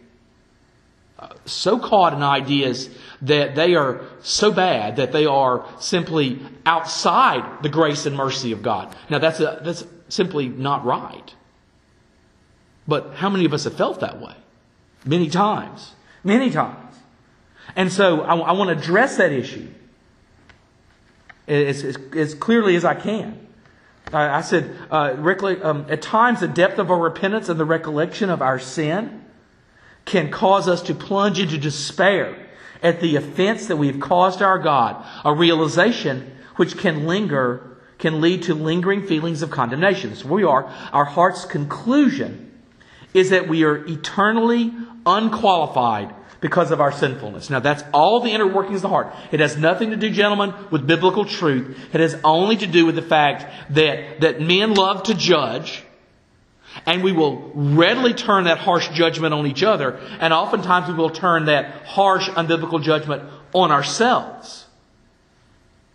uh, 1.16 1.28
so 1.44 1.78
caught 1.78 2.12
in 2.12 2.24
ideas 2.24 2.90
that 3.22 3.54
they 3.54 3.76
are 3.76 4.00
so 4.20 4.50
bad 4.50 4.96
that 4.96 5.12
they 5.12 5.26
are 5.26 5.64
simply 5.78 6.40
outside 6.66 7.62
the 7.62 7.68
grace 7.68 8.04
and 8.04 8.16
mercy 8.16 8.50
of 8.50 8.60
God. 8.62 8.94
Now 9.08 9.20
that's, 9.20 9.38
a, 9.38 9.60
that's 9.62 9.84
simply 10.08 10.48
not 10.48 10.84
right. 10.84 11.34
But 12.88 13.14
how 13.14 13.30
many 13.30 13.44
of 13.44 13.54
us 13.54 13.62
have 13.62 13.76
felt 13.76 14.00
that 14.00 14.20
way? 14.20 14.34
Many 15.04 15.30
times. 15.30 15.92
Many 16.24 16.50
times. 16.50 16.96
And 17.76 17.92
so 17.92 18.22
I, 18.22 18.34
I 18.34 18.52
want 18.52 18.70
to 18.70 18.76
address 18.76 19.18
that 19.18 19.30
issue 19.30 19.68
as, 21.46 21.84
as, 21.84 21.98
as 22.14 22.34
clearly 22.34 22.76
as 22.76 22.84
I 22.84 22.94
can. 22.94 23.46
I, 24.12 24.38
I 24.38 24.40
said, 24.40 24.76
uh, 24.90 25.14
um, 25.62 25.86
at 25.88 26.02
times 26.02 26.40
the 26.40 26.48
depth 26.48 26.78
of 26.78 26.90
our 26.90 26.98
repentance 26.98 27.48
and 27.48 27.58
the 27.58 27.64
recollection 27.64 28.30
of 28.30 28.42
our 28.42 28.58
sin 28.58 29.24
can 30.04 30.30
cause 30.30 30.68
us 30.68 30.82
to 30.82 30.94
plunge 30.94 31.38
into 31.38 31.58
despair 31.58 32.36
at 32.82 33.00
the 33.00 33.16
offense 33.16 33.66
that 33.68 33.76
we've 33.76 33.98
caused 33.98 34.42
our 34.42 34.58
God, 34.58 35.04
a 35.24 35.32
realization 35.32 36.36
which 36.56 36.76
can 36.76 37.06
linger, 37.06 37.78
can 37.98 38.20
lead 38.20 38.42
to 38.42 38.54
lingering 38.54 39.06
feelings 39.06 39.40
of 39.40 39.50
condemnation. 39.50 40.14
So 40.14 40.28
we 40.28 40.44
are. 40.44 40.64
Our 40.92 41.06
heart's 41.06 41.46
conclusion 41.46 42.52
is 43.14 43.30
that 43.30 43.48
we 43.48 43.64
are 43.64 43.86
eternally 43.86 44.72
unqualified 45.06 46.14
because 46.44 46.70
of 46.70 46.78
our 46.78 46.92
sinfulness. 46.92 47.48
Now 47.48 47.60
that's 47.60 47.82
all 47.94 48.20
the 48.20 48.30
inner 48.30 48.46
workings 48.46 48.76
of 48.76 48.82
the 48.82 48.88
heart. 48.90 49.14
It 49.32 49.40
has 49.40 49.56
nothing 49.56 49.92
to 49.92 49.96
do, 49.96 50.10
gentlemen, 50.10 50.52
with 50.70 50.86
biblical 50.86 51.24
truth. 51.24 51.74
It 51.94 52.00
has 52.02 52.20
only 52.22 52.58
to 52.58 52.66
do 52.66 52.84
with 52.84 52.96
the 52.96 53.02
fact 53.02 53.46
that, 53.70 54.20
that 54.20 54.42
men 54.42 54.74
love 54.74 55.04
to 55.04 55.14
judge 55.14 55.82
and 56.84 57.02
we 57.02 57.12
will 57.12 57.50
readily 57.54 58.12
turn 58.12 58.44
that 58.44 58.58
harsh 58.58 58.90
judgment 58.90 59.32
on 59.32 59.46
each 59.46 59.62
other, 59.62 59.96
and 60.20 60.34
oftentimes 60.34 60.88
we 60.88 60.94
will 60.94 61.08
turn 61.08 61.46
that 61.46 61.86
harsh, 61.86 62.28
unbiblical 62.28 62.82
judgment 62.82 63.22
on 63.54 63.70
ourselves. 63.70 64.66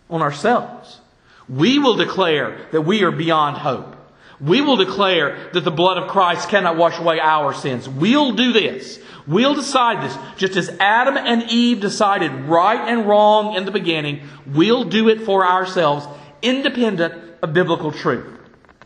On 0.09 0.23
ourselves. 0.23 0.99
We 1.47 1.77
will 1.77 1.95
declare 1.95 2.65
that 2.71 2.81
we 2.81 3.03
are 3.03 3.11
beyond 3.11 3.57
hope. 3.57 3.95
We 4.41 4.61
will 4.61 4.77
declare 4.77 5.49
that 5.53 5.65
the 5.65 5.71
blood 5.71 5.97
of 5.97 6.09
Christ 6.09 6.49
cannot 6.49 6.77
wash 6.77 6.97
away 6.97 7.19
our 7.19 7.53
sins. 7.53 7.89
We'll 7.89 8.33
do 8.33 8.53
this. 8.53 8.99
We'll 9.27 9.53
decide 9.53 10.03
this. 10.03 10.17
Just 10.37 10.55
as 10.55 10.69
Adam 10.79 11.17
and 11.17 11.43
Eve 11.51 11.81
decided 11.81 12.31
right 12.31 12.87
and 12.87 13.07
wrong 13.07 13.55
in 13.55 13.65
the 13.65 13.71
beginning, 13.71 14.27
we'll 14.47 14.85
do 14.85 15.09
it 15.09 15.21
for 15.21 15.45
ourselves, 15.45 16.07
independent 16.41 17.21
of 17.41 17.53
biblical 17.53 17.91
truth. 17.91 18.25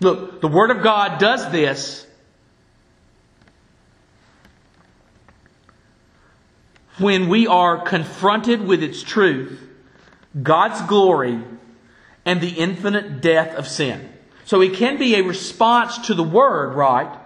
Look, 0.01 0.41
the 0.41 0.47
Word 0.47 0.71
of 0.71 0.83
God 0.83 1.19
does 1.19 1.49
this 1.51 2.07
when 6.97 7.29
we 7.29 7.47
are 7.47 7.81
confronted 7.81 8.61
with 8.61 8.83
its 8.83 9.01
truth, 9.01 9.59
God's 10.41 10.81
glory, 10.87 11.41
and 12.25 12.41
the 12.41 12.49
infinite 12.49 13.21
death 13.21 13.55
of 13.55 13.67
sin. 13.67 14.12
So 14.45 14.61
it 14.61 14.73
can 14.73 14.97
be 14.97 15.15
a 15.15 15.23
response 15.23 16.07
to 16.07 16.13
the 16.13 16.23
Word, 16.23 16.75
right? 16.75 17.19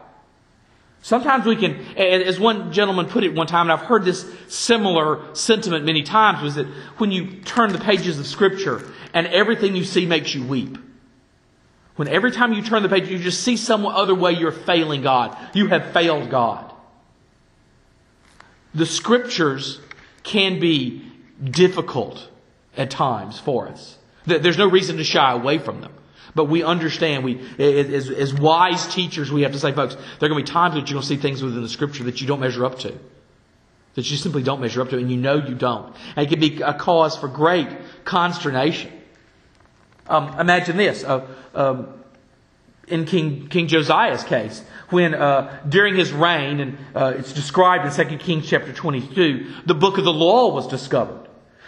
Sometimes 1.01 1.45
we 1.45 1.55
can, 1.55 1.75
as 1.97 2.39
one 2.39 2.73
gentleman 2.73 3.05
put 3.05 3.23
it 3.23 3.33
one 3.33 3.47
time, 3.47 3.69
and 3.69 3.71
I've 3.71 3.87
heard 3.87 4.03
this 4.03 4.29
similar 4.49 5.33
sentiment 5.35 5.85
many 5.85 6.03
times, 6.03 6.41
was 6.41 6.55
that 6.55 6.67
when 6.97 7.11
you 7.11 7.37
turn 7.41 7.71
the 7.71 7.79
pages 7.79 8.19
of 8.19 8.27
Scripture 8.27 8.83
and 9.13 9.25
everything 9.27 9.75
you 9.75 9.85
see 9.85 10.05
makes 10.05 10.35
you 10.35 10.45
weep. 10.45 10.77
When 11.95 12.07
every 12.07 12.31
time 12.31 12.53
you 12.53 12.61
turn 12.61 12.83
the 12.83 12.89
page, 12.89 13.09
you 13.09 13.17
just 13.17 13.41
see 13.41 13.57
some 13.57 13.85
other 13.85 14.13
way 14.13 14.33
you're 14.33 14.51
failing 14.51 15.01
God. 15.01 15.35
You 15.53 15.67
have 15.67 15.93
failed 15.93 16.29
God. 16.29 16.71
The 18.75 18.85
Scriptures 18.85 19.79
can 20.23 20.59
be 20.59 21.01
difficult 21.43 22.29
at 22.75 22.91
times 22.91 23.39
for 23.39 23.67
us. 23.67 23.97
There's 24.25 24.57
no 24.57 24.69
reason 24.69 24.97
to 24.97 25.03
shy 25.03 25.31
away 25.31 25.57
from 25.57 25.81
them. 25.81 25.93
But 26.35 26.45
we 26.45 26.63
understand, 26.63 27.23
we, 27.23 27.39
as, 27.57 28.09
as 28.09 28.33
wise 28.33 28.87
teachers, 28.93 29.31
we 29.31 29.43
have 29.43 29.53
to 29.53 29.59
say, 29.59 29.71
folks, 29.71 29.95
there 29.95 30.27
are 30.27 30.29
going 30.29 30.43
to 30.43 30.49
be 30.49 30.53
times 30.53 30.75
that 30.75 30.81
you're 30.81 30.95
going 30.95 31.01
to 31.01 31.07
see 31.07 31.17
things 31.17 31.41
within 31.41 31.61
the 31.61 31.69
scripture 31.69 32.03
that 32.05 32.21
you 32.21 32.27
don't 32.27 32.39
measure 32.39 32.65
up 32.65 32.79
to. 32.79 32.97
That 33.95 34.09
you 34.11 34.17
simply 34.17 34.43
don't 34.43 34.61
measure 34.61 34.81
up 34.81 34.89
to, 34.89 34.97
and 34.97 35.09
you 35.09 35.17
know 35.17 35.35
you 35.35 35.55
don't. 35.55 35.95
And 36.15 36.27
it 36.27 36.29
can 36.29 36.39
be 36.39 36.61
a 36.61 36.73
cause 36.73 37.17
for 37.17 37.27
great 37.27 37.69
consternation. 38.05 38.91
Um, 40.07 40.39
imagine 40.39 40.77
this. 40.77 41.03
Uh, 41.03 41.25
um, 41.55 41.93
in 42.87 43.05
King, 43.05 43.47
King 43.49 43.67
Josiah's 43.67 44.23
case, 44.23 44.63
when 44.89 45.13
uh, 45.13 45.61
during 45.67 45.95
his 45.95 46.13
reign, 46.13 46.59
and 46.59 46.77
uh, 46.95 47.13
it's 47.17 47.33
described 47.33 47.85
in 47.85 48.07
2 48.07 48.17
Kings 48.17 48.47
chapter 48.47 48.71
22, 48.71 49.51
the 49.65 49.73
book 49.73 49.97
of 49.97 50.05
the 50.05 50.13
law 50.13 50.53
was 50.53 50.67
discovered. 50.67 51.26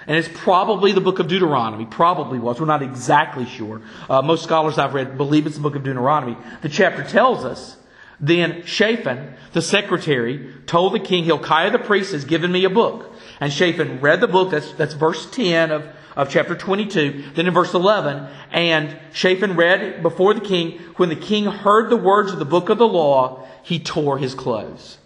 And 0.09 0.17
it's 0.17 0.27
probably 0.33 0.91
the 0.91 1.01
book 1.01 1.19
of 1.19 1.27
Deuteronomy. 1.27 1.85
Probably 1.85 2.39
was. 2.39 2.59
We're 2.59 2.65
not 2.65 2.81
exactly 2.81 3.45
sure. 3.45 3.83
Uh, 4.09 4.23
most 4.23 4.43
scholars 4.43 4.79
I've 4.79 4.95
read 4.95 5.17
believe 5.17 5.45
it's 5.45 5.55
the 5.55 5.61
book 5.61 5.75
of 5.75 5.83
Deuteronomy. 5.83 6.35
The 6.63 6.69
chapter 6.69 7.03
tells 7.03 7.45
us 7.45 7.77
then 8.19 8.65
Shaphan, 8.65 9.35
the 9.53 9.61
secretary, 9.61 10.51
told 10.65 10.93
the 10.93 10.99
king, 10.99 11.25
Hilkiah 11.25 11.69
the 11.69 11.77
priest 11.77 12.11
has 12.13 12.25
given 12.25 12.51
me 12.51 12.65
a 12.65 12.71
book. 12.71 13.13
And 13.39 13.53
Shaphan 13.53 14.01
read 14.01 14.19
the 14.19 14.27
book. 14.27 14.49
That's, 14.49 14.71
that's 14.73 14.95
verse 14.95 15.29
10 15.29 15.69
of, 15.69 15.87
of 16.15 16.31
chapter 16.31 16.55
22. 16.55 17.25
Then 17.35 17.45
in 17.45 17.53
verse 17.53 17.75
11, 17.75 18.27
and 18.51 18.99
Shaphan 19.13 19.55
read 19.55 20.01
before 20.01 20.33
the 20.33 20.41
king, 20.41 20.79
when 20.95 21.09
the 21.09 21.15
king 21.15 21.45
heard 21.45 21.91
the 21.91 21.97
words 21.97 22.31
of 22.31 22.39
the 22.39 22.45
book 22.45 22.69
of 22.69 22.79
the 22.79 22.87
law, 22.87 23.47
he 23.61 23.79
tore 23.79 24.17
his 24.17 24.33
clothes. 24.33 24.97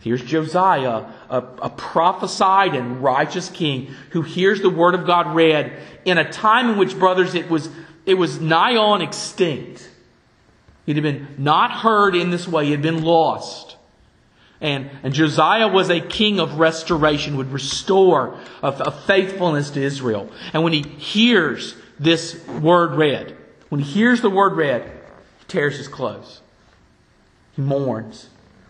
Here's 0.00 0.22
Josiah, 0.22 1.06
a, 1.28 1.38
a, 1.38 1.70
prophesied 1.70 2.74
and 2.74 3.02
righteous 3.02 3.48
king 3.48 3.94
who 4.10 4.22
hears 4.22 4.62
the 4.62 4.70
word 4.70 4.94
of 4.94 5.06
God 5.06 5.34
read 5.34 5.72
in 6.04 6.18
a 6.18 6.30
time 6.30 6.70
in 6.70 6.78
which, 6.78 6.96
brothers, 6.98 7.34
it 7.34 7.50
was, 7.50 7.68
it 8.06 8.14
was 8.14 8.40
nigh 8.40 8.76
on 8.76 9.02
extinct. 9.02 9.90
It 10.86 10.94
had 10.94 11.02
been 11.02 11.26
not 11.36 11.72
heard 11.72 12.14
in 12.14 12.30
this 12.30 12.46
way, 12.46 12.68
it 12.68 12.70
had 12.70 12.82
been 12.82 13.02
lost. 13.02 13.76
And, 14.60 14.90
and 15.02 15.12
Josiah 15.12 15.68
was 15.68 15.90
a 15.90 16.00
king 16.00 16.40
of 16.40 16.58
restoration, 16.58 17.36
would 17.36 17.52
restore 17.52 18.38
a, 18.62 18.90
faithfulness 18.90 19.70
to 19.70 19.82
Israel. 19.82 20.30
And 20.52 20.64
when 20.64 20.72
he 20.72 20.82
hears 20.82 21.74
this 21.98 22.44
word 22.46 22.94
read, 22.94 23.36
when 23.68 23.80
he 23.80 23.92
hears 23.92 24.20
the 24.20 24.30
word 24.30 24.54
read, 24.54 24.82
he 24.82 25.44
tears 25.46 25.76
his 25.76 25.88
clothes. 25.88 26.40
He 27.54 27.62
mourns. 27.62 28.28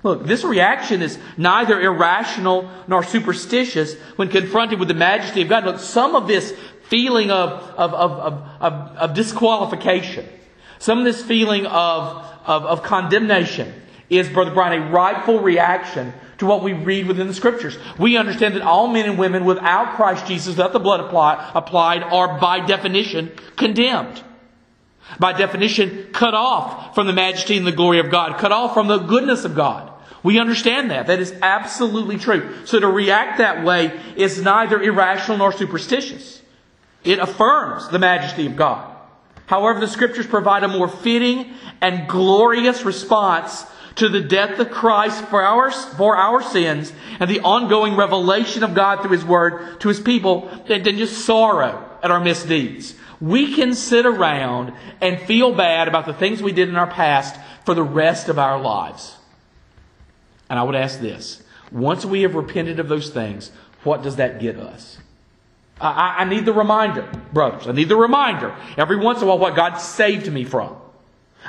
Look, 0.08 0.24
this 0.24 0.42
reaction 0.42 1.02
is 1.02 1.18
neither 1.36 1.78
irrational 1.78 2.70
nor 2.86 3.02
superstitious 3.02 3.94
when 4.16 4.30
confronted 4.30 4.78
with 4.78 4.88
the 4.88 4.94
majesty 4.94 5.42
of 5.42 5.50
God. 5.50 5.66
Look, 5.66 5.80
some 5.80 6.16
of 6.16 6.26
this 6.26 6.54
feeling 6.84 7.30
of, 7.30 7.50
of, 7.76 7.92
of, 7.92 8.42
of, 8.58 8.72
of 8.96 9.14
disqualification, 9.14 10.26
some 10.78 10.96
of 10.96 11.04
this 11.04 11.22
feeling 11.22 11.66
of, 11.66 12.24
of, 12.46 12.64
of 12.64 12.82
condemnation 12.82 13.74
is, 14.08 14.30
Brother 14.30 14.54
Brian, 14.54 14.82
a 14.82 14.90
rightful 14.90 15.40
reaction 15.40 16.14
to 16.38 16.46
what 16.46 16.62
we 16.62 16.72
read 16.72 17.06
within 17.06 17.26
the 17.26 17.34
Scriptures. 17.34 17.76
We 17.98 18.16
understand 18.16 18.54
that 18.54 18.62
all 18.62 18.88
men 18.88 19.04
and 19.04 19.18
women 19.18 19.44
without 19.44 19.96
Christ 19.96 20.26
Jesus, 20.26 20.56
without 20.56 20.72
the 20.72 20.80
blood 20.80 21.00
apply, 21.00 21.50
applied, 21.54 22.02
are 22.02 22.40
by 22.40 22.64
definition 22.64 23.30
condemned 23.56 24.24
by 25.18 25.32
definition, 25.32 26.08
cut 26.12 26.34
off 26.34 26.94
from 26.94 27.06
the 27.06 27.12
majesty 27.12 27.56
and 27.56 27.66
the 27.66 27.72
glory 27.72 27.98
of 27.98 28.10
God, 28.10 28.38
cut 28.38 28.52
off 28.52 28.74
from 28.74 28.88
the 28.88 28.98
goodness 28.98 29.44
of 29.44 29.54
God. 29.54 29.87
We 30.22 30.38
understand 30.38 30.90
that. 30.90 31.06
That 31.06 31.20
is 31.20 31.32
absolutely 31.42 32.18
true. 32.18 32.54
So 32.64 32.80
to 32.80 32.88
react 32.88 33.38
that 33.38 33.64
way 33.64 33.98
is 34.16 34.42
neither 34.42 34.82
irrational 34.82 35.38
nor 35.38 35.52
superstitious. 35.52 36.42
It 37.04 37.18
affirms 37.18 37.88
the 37.88 37.98
majesty 37.98 38.46
of 38.46 38.56
God. 38.56 38.94
However, 39.46 39.80
the 39.80 39.88
scriptures 39.88 40.26
provide 40.26 40.64
a 40.64 40.68
more 40.68 40.88
fitting 40.88 41.54
and 41.80 42.08
glorious 42.08 42.84
response 42.84 43.64
to 43.94 44.08
the 44.08 44.20
death 44.20 44.58
of 44.58 44.70
Christ 44.70 45.24
for 45.26 45.42
our, 45.42 45.70
for 45.70 46.16
our 46.16 46.42
sins 46.42 46.92
and 47.18 47.30
the 47.30 47.40
ongoing 47.40 47.96
revelation 47.96 48.62
of 48.62 48.74
God 48.74 49.00
through 49.00 49.12
His 49.12 49.24
Word 49.24 49.80
to 49.80 49.88
His 49.88 50.00
people 50.00 50.50
than 50.68 50.84
just 50.84 51.24
sorrow 51.24 51.88
at 52.02 52.10
our 52.10 52.20
misdeeds. 52.20 52.94
We 53.20 53.54
can 53.54 53.74
sit 53.74 54.06
around 54.06 54.72
and 55.00 55.20
feel 55.20 55.52
bad 55.52 55.88
about 55.88 56.06
the 56.06 56.12
things 56.12 56.42
we 56.42 56.52
did 56.52 56.68
in 56.68 56.76
our 56.76 56.86
past 56.86 57.38
for 57.64 57.74
the 57.74 57.82
rest 57.82 58.28
of 58.28 58.38
our 58.38 58.60
lives. 58.60 59.17
And 60.50 60.58
I 60.58 60.62
would 60.62 60.74
ask 60.74 61.00
this 61.00 61.42
once 61.70 62.04
we 62.04 62.22
have 62.22 62.34
repented 62.34 62.80
of 62.80 62.88
those 62.88 63.10
things, 63.10 63.50
what 63.84 64.02
does 64.02 64.16
that 64.16 64.40
get 64.40 64.56
us? 64.56 64.98
I, 65.80 66.16
I, 66.18 66.24
need 66.24 66.44
the 66.44 66.52
reminder, 66.52 67.08
brothers. 67.32 67.68
I 67.68 67.72
need 67.72 67.88
the 67.88 67.96
reminder 67.96 68.54
every 68.76 68.96
once 68.96 69.18
in 69.18 69.24
a 69.24 69.26
while 69.28 69.38
what 69.38 69.54
God 69.54 69.76
saved 69.76 70.30
me 70.32 70.44
from. 70.44 70.76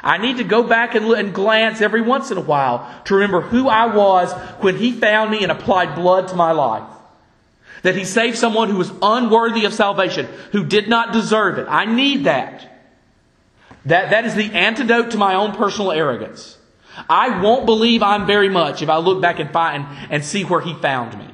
I 0.04 0.18
need 0.18 0.38
to 0.38 0.44
go 0.44 0.64
back 0.64 0.94
and, 0.94 1.06
and 1.14 1.34
glance 1.34 1.82
every 1.82 2.02
once 2.02 2.30
in 2.30 2.38
a 2.38 2.42
while 2.42 3.02
to 3.06 3.16
remember 3.16 3.42
who 3.42 3.68
I 3.68 3.94
was 3.94 4.32
when 4.62 4.78
He 4.78 4.92
found 4.92 5.32
me 5.32 5.42
and 5.42 5.52
applied 5.52 5.96
blood 5.96 6.28
to 6.28 6.36
my 6.36 6.52
life. 6.52 6.88
That 7.82 7.96
He 7.96 8.06
saved 8.06 8.38
someone 8.38 8.70
who 8.70 8.78
was 8.78 8.92
unworthy 9.02 9.66
of 9.66 9.74
salvation, 9.74 10.28
who 10.52 10.64
did 10.64 10.88
not 10.88 11.12
deserve 11.12 11.58
it. 11.58 11.66
I 11.68 11.86
need 11.86 12.26
that. 12.26 12.66
That, 13.86 14.12
that 14.12 14.26
is 14.26 14.36
the 14.36 14.52
antidote 14.54 15.12
to 15.12 15.18
my 15.18 15.34
own 15.34 15.56
personal 15.56 15.92
arrogance. 15.92 16.59
I 17.08 17.42
won't 17.42 17.66
believe 17.66 18.04
I'm 18.04 18.26
very 18.26 18.50
much 18.50 18.82
if 18.82 18.90
I 18.90 18.98
look 18.98 19.22
back 19.22 19.40
and 19.40 19.52
find 19.52 19.86
and 20.10 20.24
see 20.26 20.44
where 20.44 20.62
He 20.62 20.74
found 20.74 21.18
me. 21.18 21.28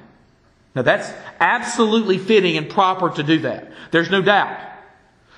Now 0.76 0.82
that's 0.82 1.12
absolutely 1.40 2.18
fitting 2.18 2.58
and 2.58 2.70
proper 2.70 3.10
to 3.10 3.24
do 3.24 3.40
that. 3.40 3.72
There's 3.92 4.10
no 4.10 4.22
doubt. 4.22 4.60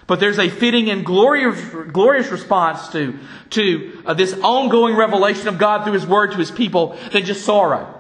But 0.08 0.22
there's 0.22 0.40
a 0.40 0.50
fitting 0.50 0.90
and 0.90 1.06
glorious, 1.06 1.62
glorious 1.92 2.30
response 2.30 2.88
to, 2.90 3.20
to 3.52 4.04
uh, 4.06 4.14
this 4.14 4.34
ongoing 4.34 4.96
revelation 4.96 5.50
of 5.50 5.58
God 5.58 5.84
through 5.84 5.94
His 5.94 6.08
Word 6.08 6.32
to 6.32 6.38
His 6.38 6.50
people 6.50 6.98
than 7.12 7.26
just 7.26 7.44
sorrow. 7.44 7.94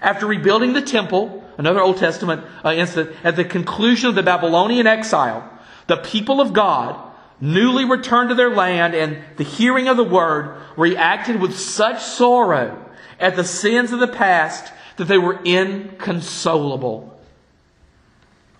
After 0.00 0.26
rebuilding 0.26 0.72
the 0.72 0.82
temple, 0.82 1.44
another 1.58 1.80
Old 1.80 1.96
Testament 1.96 2.44
uh, 2.64 2.72
incident, 2.72 3.16
at 3.24 3.34
the 3.34 3.44
conclusion 3.44 4.08
of 4.08 4.14
the 4.14 4.22
Babylonian 4.22 4.86
exile, 4.86 5.50
the 5.88 5.96
people 5.96 6.40
of 6.40 6.52
God, 6.52 7.00
newly 7.44 7.84
returned 7.84 8.30
to 8.30 8.34
their 8.34 8.50
land 8.50 8.94
and 8.94 9.18
the 9.36 9.44
hearing 9.44 9.86
of 9.86 9.98
the 9.98 10.04
Word, 10.04 10.56
reacted 10.76 11.40
with 11.40 11.58
such 11.58 12.02
sorrow 12.02 12.82
at 13.20 13.36
the 13.36 13.44
sins 13.44 13.92
of 13.92 14.00
the 14.00 14.08
past 14.08 14.72
that 14.96 15.04
they 15.04 15.18
were 15.18 15.38
inconsolable. 15.44 17.10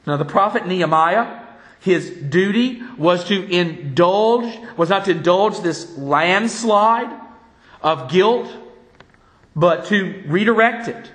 Now, 0.07 0.19
the 0.19 0.27
prophet 0.27 0.67
Nehemiah, 0.67 1.41
his 1.81 2.11
duty 2.11 2.83
was 2.99 3.25
to 3.25 3.51
indulge, 3.51 4.55
was 4.77 4.91
not 4.91 5.07
to 5.07 5.13
indulge 5.13 5.61
this 5.61 5.97
landslide 5.97 7.11
of 7.83 8.11
guilt, 8.11 8.51
but 9.57 9.87
to 9.87 10.25
redirect 10.27 10.89
it 10.89 11.11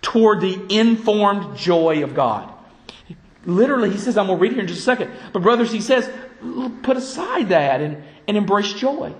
toward 0.00 0.40
the 0.40 0.60
informed 0.68 1.56
joy 1.56 2.02
of 2.02 2.14
God. 2.14 2.51
Literally, 3.44 3.90
he 3.90 3.98
says, 3.98 4.16
I'm 4.16 4.26
going 4.26 4.38
to 4.38 4.42
read 4.42 4.52
here 4.52 4.60
in 4.60 4.68
just 4.68 4.80
a 4.80 4.84
second. 4.84 5.10
But, 5.32 5.42
brothers, 5.42 5.72
he 5.72 5.80
says, 5.80 6.08
put 6.82 6.96
aside 6.96 7.48
that 7.48 7.80
and, 7.80 8.02
and 8.28 8.36
embrace 8.36 8.72
joy. 8.72 9.12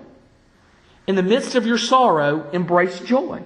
In 1.07 1.17
the 1.17 1.23
midst 1.23 1.55
of 1.55 1.67
your 1.67 1.79
sorrow, 1.79 2.49
embrace 2.53 3.01
joy. 3.01 3.43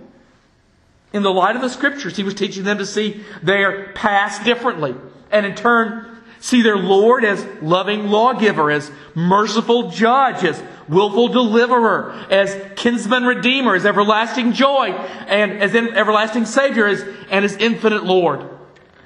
In 1.13 1.23
the 1.23 1.33
light 1.33 1.57
of 1.57 1.63
the 1.63 1.71
scriptures, 1.71 2.17
he 2.17 2.23
was 2.23 2.35
teaching 2.35 2.65
them 2.65 2.79
to 2.79 2.87
see 2.87 3.25
their 3.43 3.93
past 3.95 4.45
differently. 4.45 4.95
And 5.31 5.47
in 5.47 5.55
turn, 5.55 6.19
see 6.41 6.61
their 6.61 6.77
Lord 6.77 7.25
as 7.25 7.45
loving 7.63 8.09
lawgiver, 8.09 8.71
as 8.71 8.91
merciful 9.15 9.91
judge, 9.91 10.45
as 10.45 10.63
willful 10.89 11.29
deliverer, 11.29 12.13
as 12.31 12.55
kinsman 12.77 13.25
redeemer, 13.25 13.75
as 13.75 13.87
everlasting 13.87 14.53
joy, 14.53 14.91
and 14.91 15.53
as 15.63 15.75
everlasting 15.75 16.45
savior, 16.45 16.87
as, 16.87 17.03
and 17.31 17.45
as 17.45 17.57
infinite 17.57 18.05
Lord. 18.05 18.47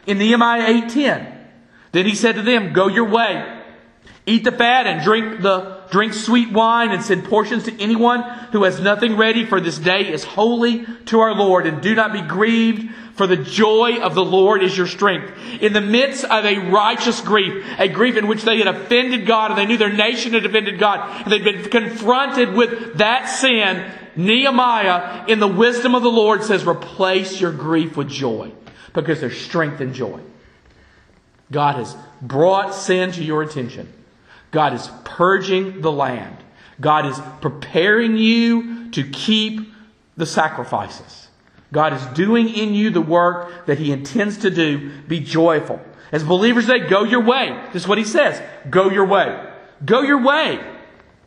In 0.07 0.19
Nehemiah 0.19 0.83
8.10, 0.83 1.40
then 1.93 2.07
he 2.07 2.15
said 2.15 2.37
to 2.37 2.43
them, 2.43 2.73
Go 2.73 2.89
your 2.89 3.09
way, 3.09 3.63
eat 4.27 4.45
the 4.45 4.53
fat 4.53 4.87
and 4.87 5.03
drink 5.03 5.41
the 5.41 5.81
drink 5.91 6.15
sweet 6.15 6.53
wine 6.53 6.91
and 6.93 7.03
send 7.03 7.25
portions 7.25 7.65
to 7.65 7.81
anyone 7.81 8.23
who 8.53 8.63
has 8.65 8.81
nothing 8.81 9.17
ready, 9.17 9.45
for 9.45 9.61
this 9.61 9.79
day 9.79 10.13
is 10.13 10.25
holy 10.25 10.87
to 11.07 11.21
our 11.21 11.35
Lord. 11.35 11.67
And 11.67 11.83
do 11.83 11.95
not 11.95 12.13
be 12.13 12.23
grieved, 12.23 12.95
for 13.15 13.27
the 13.27 13.37
joy 13.37 13.99
of 14.01 14.15
the 14.15 14.25
Lord 14.25 14.63
is 14.63 14.77
your 14.77 14.87
strength. 14.87 15.33
In 15.61 15.73
the 15.73 15.81
midst 15.81 16.25
of 16.25 16.45
a 16.45 16.71
righteous 16.71 17.21
grief, 17.21 17.65
a 17.79 17.89
grief 17.89 18.17
in 18.17 18.29
which 18.29 18.43
they 18.43 18.59
had 18.59 18.69
offended 18.69 19.27
God 19.27 19.51
and 19.51 19.59
they 19.59 19.67
knew 19.67 19.77
their 19.77 19.93
nation 19.93 20.33
had 20.33 20.47
offended 20.47 20.79
God, 20.79 21.25
and 21.25 21.33
they'd 21.33 21.45
been 21.45 21.65
confronted 21.65 22.55
with 22.55 22.99
that 22.99 23.25
sin, 23.25 23.93
Nehemiah, 24.17 25.27
in 25.27 25.41
the 25.41 25.49
wisdom 25.49 25.95
of 25.95 26.03
the 26.03 26.11
Lord, 26.11 26.45
says, 26.45 26.67
replace 26.67 27.41
your 27.41 27.53
grief 27.53 27.97
with 27.97 28.09
joy, 28.09 28.53
because 28.93 29.21
there's 29.21 29.41
strength 29.41 29.81
in 29.81 29.93
joy. 29.93 30.21
God 31.51 31.77
has 31.77 31.97
brought 32.23 32.75
sin 32.75 33.13
to 33.13 33.25
your 33.25 33.43
attention. 33.43 33.93
God 34.51 34.75
is 34.75 34.91
purging 35.05 35.81
the 35.81 35.93
land. 35.93 36.37
God 36.81 37.07
is 37.07 37.21
preparing 37.41 38.17
you 38.17 38.91
to 38.91 39.09
keep 39.09 39.73
the 40.17 40.27
sacrifices. 40.27 41.29
God 41.73 41.93
is 41.93 42.05
doing 42.07 42.49
in 42.49 42.75
you 42.75 42.91
the 42.91 43.01
work 43.01 43.67
that 43.67 43.79
He 43.79 43.93
intends 43.93 44.39
to 44.39 44.51
do. 44.51 44.91
Be 45.03 45.21
joyful. 45.21 45.81
As 46.11 46.25
believers 46.25 46.67
today, 46.67 46.89
go 46.89 47.05
your 47.05 47.23
way. 47.23 47.61
This 47.73 47.83
is 47.83 47.89
what 47.89 47.99
He 47.99 48.05
says. 48.05 48.43
Go 48.69 48.91
your 48.91 49.07
way. 49.07 49.49
Go 49.85 50.03
your 50.03 50.23
way. 50.23 50.61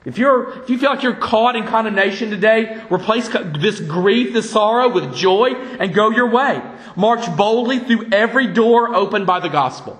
If 0.05 0.17
you're, 0.17 0.61
if 0.61 0.69
you 0.69 0.77
feel 0.77 0.89
like 0.89 1.01
you're 1.01 1.15
caught 1.15 1.55
in 1.55 1.65
condemnation 1.65 2.29
today, 2.29 2.83
replace 2.91 3.29
this 3.29 3.79
grief, 3.79 4.33
this 4.33 4.49
sorrow 4.49 4.89
with 4.89 5.15
joy 5.15 5.53
and 5.53 5.93
go 5.93 6.09
your 6.09 6.29
way. 6.29 6.61
March 6.97 7.25
boldly 7.37 7.79
through 7.79 8.09
every 8.11 8.47
door 8.47 8.93
opened 8.93 9.25
by 9.25 9.39
the 9.39 9.47
gospel. 9.47 9.97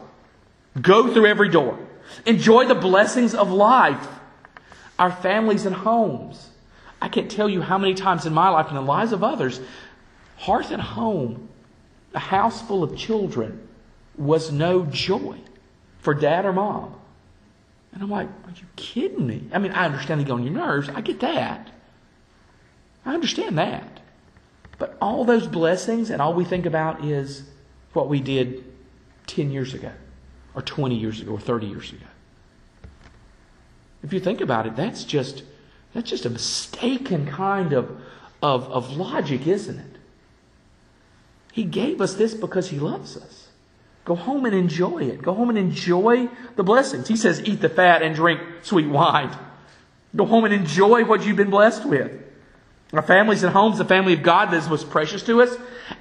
Go 0.82 1.14
through 1.14 1.28
every 1.28 1.50
door. 1.50 1.78
Enjoy 2.26 2.66
the 2.66 2.76
blessings 2.76 3.34
of 3.34 3.52
life, 3.52 4.08
our 4.98 5.12
families 5.12 5.66
and 5.66 5.76
homes. 5.76 6.50
I 7.02 7.10
can't 7.10 7.30
tell 7.30 7.50
you 7.50 7.62
how 7.62 7.78
many 7.78 7.94
times 7.94 8.26
in 8.26 8.34
my 8.34 8.50
life 8.50 8.68
and 8.68 8.78
the 8.78 8.82
lives 8.82 9.12
of 9.12 9.24
others, 9.24 9.60
hearth 10.38 10.72
and 10.72 10.82
home, 10.82 11.50
a 12.14 12.20
house 12.20 12.62
full 12.62 12.84
of 12.84 12.96
children, 12.98 13.68
was 14.18 14.52
no 14.52 14.86
joy 14.86 15.38
for 16.00 16.14
dad 16.14 16.46
or 16.46 16.54
mom. 16.54 16.96
And 17.94 18.02
I'm 18.02 18.10
like, 18.10 18.28
are 18.28 18.52
you 18.56 18.66
kidding 18.76 19.28
me? 19.28 19.44
I 19.54 19.60
mean, 19.60 19.72
I 19.72 19.86
understand 19.86 20.22
they 20.22 20.26
get 20.26 20.34
on 20.34 20.44
your 20.44 20.54
nerves. 20.54 20.90
I 20.90 21.02
get 21.02 21.20
that. 21.20 21.70
I 23.06 23.14
understand 23.14 23.58
that. 23.58 24.00
But 24.80 24.98
all 25.00 25.26
those 25.26 25.46
blessings 25.46 26.10
and 26.10 26.22
all 26.22 26.34
we 26.34 26.46
think 26.46 26.66
about 26.66 27.06
is 27.06 27.44
what 27.94 28.10
we 28.10 28.20
did 28.20 28.64
10 29.28 29.52
years 29.52 29.74
ago 29.74 29.92
or 30.56 30.62
20 30.62 30.96
years 30.96 31.22
ago 31.22 31.32
or 31.34 31.40
30 31.40 31.68
years 31.68 31.92
ago. 31.92 32.06
If 34.04 34.14
you 34.14 34.20
think 34.20 34.42
about 34.42 34.68
it, 34.68 34.76
that's 34.76 35.04
just 35.04 35.44
that's 35.94 36.10
just 36.10 36.26
a 36.26 36.30
mistaken 36.30 37.28
kind 37.28 37.72
of, 37.74 38.02
of, 38.42 38.64
of 38.72 38.98
logic, 38.98 39.48
isn't 39.48 39.78
it? 39.78 39.98
He 41.52 41.64
gave 41.64 42.02
us 42.02 42.16
this 42.16 42.34
because 42.34 42.70
he 42.70 42.80
loves 42.80 43.16
us. 43.16 43.48
Go 44.06 44.16
home 44.16 44.46
and 44.46 44.56
enjoy 44.56 45.04
it. 45.04 45.22
Go 45.22 45.34
home 45.34 45.50
and 45.50 45.58
enjoy 45.58 46.28
the 46.56 46.64
blessings. 46.64 47.08
He 47.08 47.16
says, 47.16 47.42
eat 47.46 47.62
the 47.62 47.70
fat 47.70 48.02
and 48.02 48.16
drink 48.16 48.42
sweet 48.64 48.88
wine. 48.88 49.38
Go 50.16 50.26
home 50.26 50.46
and 50.46 50.54
enjoy 50.54 51.06
what 51.06 51.26
you've 51.26 51.38
been 51.38 51.52
blessed 51.52 51.86
with 51.86 52.12
our 52.94 53.02
families 53.02 53.42
and 53.42 53.52
homes, 53.52 53.80
the 53.80 53.86
family 53.86 54.14
of 54.14 54.22
God 54.22 54.52
that 54.52 54.58
is 54.58 54.70
most 54.70 54.90
precious 54.90 55.24
to 55.24 55.42
us, 55.42 55.56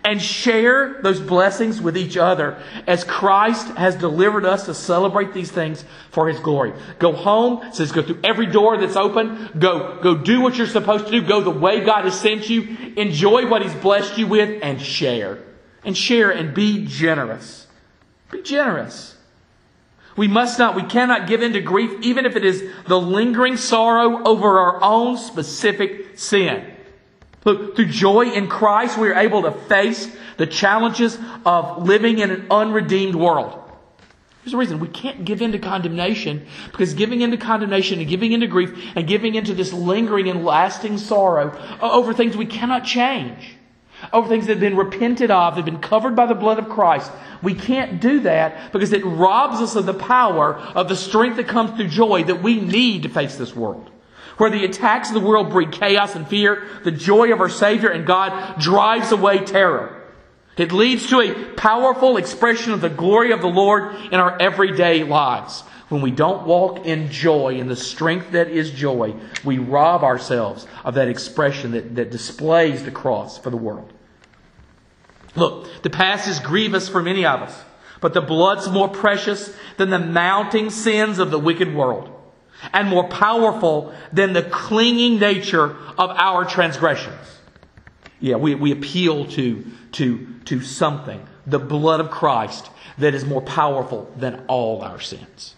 and 0.04 0.20
share 0.20 1.00
those 1.02 1.20
blessings 1.20 1.80
with 1.80 1.96
each 1.96 2.18
other 2.18 2.62
as 2.86 3.02
Christ 3.02 3.68
has 3.76 3.96
delivered 3.96 4.44
us 4.44 4.66
to 4.66 4.74
celebrate 4.74 5.32
these 5.32 5.50
things 5.50 5.84
for 6.10 6.28
His 6.28 6.38
glory. 6.38 6.74
Go 6.98 7.12
home, 7.12 7.72
says 7.72 7.92
go 7.92 8.02
through 8.02 8.20
every 8.22 8.46
door 8.46 8.76
that's 8.76 8.96
open. 8.96 9.48
Go, 9.58 10.00
go 10.02 10.16
do 10.16 10.42
what 10.42 10.56
you're 10.56 10.66
supposed 10.66 11.06
to 11.06 11.10
do. 11.10 11.22
Go 11.22 11.40
the 11.40 11.50
way 11.50 11.80
God 11.80 12.04
has 12.04 12.18
sent 12.20 12.50
you. 12.50 12.76
Enjoy 12.96 13.48
what 13.48 13.62
He's 13.62 13.74
blessed 13.74 14.18
you 14.18 14.26
with 14.26 14.62
and 14.62 14.80
share. 14.80 15.38
And 15.84 15.96
share 15.96 16.30
and 16.30 16.54
be 16.54 16.84
generous. 16.84 17.66
Be 18.30 18.42
generous. 18.42 19.16
We 20.14 20.28
must 20.28 20.58
not, 20.58 20.76
we 20.76 20.82
cannot 20.82 21.26
give 21.26 21.42
in 21.42 21.54
to 21.54 21.60
grief, 21.62 21.90
even 22.02 22.26
if 22.26 22.36
it 22.36 22.44
is 22.44 22.62
the 22.86 23.00
lingering 23.00 23.56
sorrow 23.56 24.22
over 24.24 24.58
our 24.58 24.82
own 24.82 25.16
specific 25.16 26.18
sin. 26.18 26.71
Look, 27.44 27.76
through 27.76 27.86
joy 27.86 28.30
in 28.30 28.48
Christ, 28.48 28.98
we 28.98 29.08
are 29.08 29.14
able 29.14 29.42
to 29.42 29.52
face 29.52 30.14
the 30.36 30.46
challenges 30.46 31.18
of 31.44 31.84
living 31.86 32.18
in 32.18 32.30
an 32.30 32.46
unredeemed 32.50 33.14
world. 33.14 33.58
Here's 34.42 34.52
the 34.52 34.58
reason 34.58 34.80
we 34.80 34.88
can't 34.88 35.24
give 35.24 35.40
in 35.40 35.52
to 35.52 35.58
condemnation 35.60 36.46
because 36.72 36.94
giving 36.94 37.20
into 37.20 37.36
condemnation 37.36 38.00
and 38.00 38.08
giving 38.08 38.32
into 38.32 38.48
grief 38.48 38.76
and 38.96 39.06
giving 39.06 39.36
into 39.36 39.54
this 39.54 39.72
lingering 39.72 40.28
and 40.28 40.44
lasting 40.44 40.98
sorrow 40.98 41.56
over 41.80 42.12
things 42.12 42.36
we 42.36 42.46
cannot 42.46 42.84
change, 42.84 43.54
over 44.12 44.28
things 44.28 44.46
that 44.46 44.54
have 44.54 44.60
been 44.60 44.76
repented 44.76 45.30
of, 45.30 45.54
that 45.54 45.58
have 45.58 45.64
been 45.64 45.78
covered 45.78 46.16
by 46.16 46.26
the 46.26 46.34
blood 46.34 46.58
of 46.58 46.68
Christ, 46.68 47.12
we 47.40 47.54
can't 47.54 48.00
do 48.00 48.20
that 48.20 48.72
because 48.72 48.92
it 48.92 49.04
robs 49.04 49.60
us 49.60 49.76
of 49.76 49.86
the 49.86 49.94
power 49.94 50.56
of 50.56 50.88
the 50.88 50.96
strength 50.96 51.36
that 51.36 51.46
comes 51.46 51.76
through 51.76 51.88
joy 51.88 52.24
that 52.24 52.42
we 52.42 52.60
need 52.60 53.04
to 53.04 53.08
face 53.08 53.36
this 53.36 53.54
world. 53.54 53.91
Where 54.36 54.50
the 54.50 54.64
attacks 54.64 55.08
of 55.08 55.14
the 55.14 55.20
world 55.20 55.50
breed 55.50 55.72
chaos 55.72 56.14
and 56.14 56.26
fear, 56.26 56.66
the 56.84 56.90
joy 56.90 57.32
of 57.32 57.40
our 57.40 57.48
Savior 57.48 57.90
and 57.90 58.06
God 58.06 58.58
drives 58.60 59.12
away 59.12 59.44
terror. 59.44 60.02
It 60.56 60.72
leads 60.72 61.08
to 61.08 61.20
a 61.20 61.54
powerful 61.54 62.16
expression 62.16 62.72
of 62.72 62.80
the 62.80 62.90
glory 62.90 63.32
of 63.32 63.40
the 63.40 63.48
Lord 63.48 63.94
in 64.06 64.14
our 64.14 64.40
everyday 64.40 65.04
lives. 65.04 65.62
When 65.88 66.02
we 66.02 66.10
don't 66.10 66.46
walk 66.46 66.86
in 66.86 67.10
joy, 67.10 67.58
in 67.58 67.68
the 67.68 67.76
strength 67.76 68.32
that 68.32 68.48
is 68.48 68.70
joy, 68.70 69.14
we 69.44 69.58
rob 69.58 70.02
ourselves 70.02 70.66
of 70.84 70.94
that 70.94 71.08
expression 71.08 71.72
that, 71.72 71.94
that 71.96 72.10
displays 72.10 72.82
the 72.82 72.90
cross 72.90 73.38
for 73.38 73.50
the 73.50 73.56
world. 73.56 73.92
Look, 75.36 75.68
the 75.82 75.90
past 75.90 76.28
is 76.28 76.38
grievous 76.38 76.88
for 76.88 77.02
many 77.02 77.24
of 77.24 77.40
us, 77.40 77.62
but 78.00 78.14
the 78.14 78.20
blood's 78.20 78.68
more 78.68 78.88
precious 78.88 79.54
than 79.76 79.90
the 79.90 79.98
mounting 79.98 80.70
sins 80.70 81.18
of 81.18 81.30
the 81.30 81.38
wicked 81.38 81.74
world 81.74 82.10
and 82.72 82.88
more 82.88 83.08
powerful 83.08 83.94
than 84.12 84.32
the 84.32 84.42
clinging 84.42 85.18
nature 85.18 85.76
of 85.98 86.10
our 86.10 86.44
transgressions. 86.44 87.38
Yeah, 88.20 88.36
we, 88.36 88.54
we 88.54 88.70
appeal 88.70 89.26
to, 89.26 89.64
to, 89.92 90.26
to 90.44 90.60
something, 90.60 91.26
the 91.46 91.58
blood 91.58 92.00
of 92.00 92.10
Christ, 92.10 92.70
that 92.98 93.14
is 93.14 93.24
more 93.24 93.42
powerful 93.42 94.12
than 94.16 94.44
all 94.46 94.82
our 94.82 95.00
sins. 95.00 95.56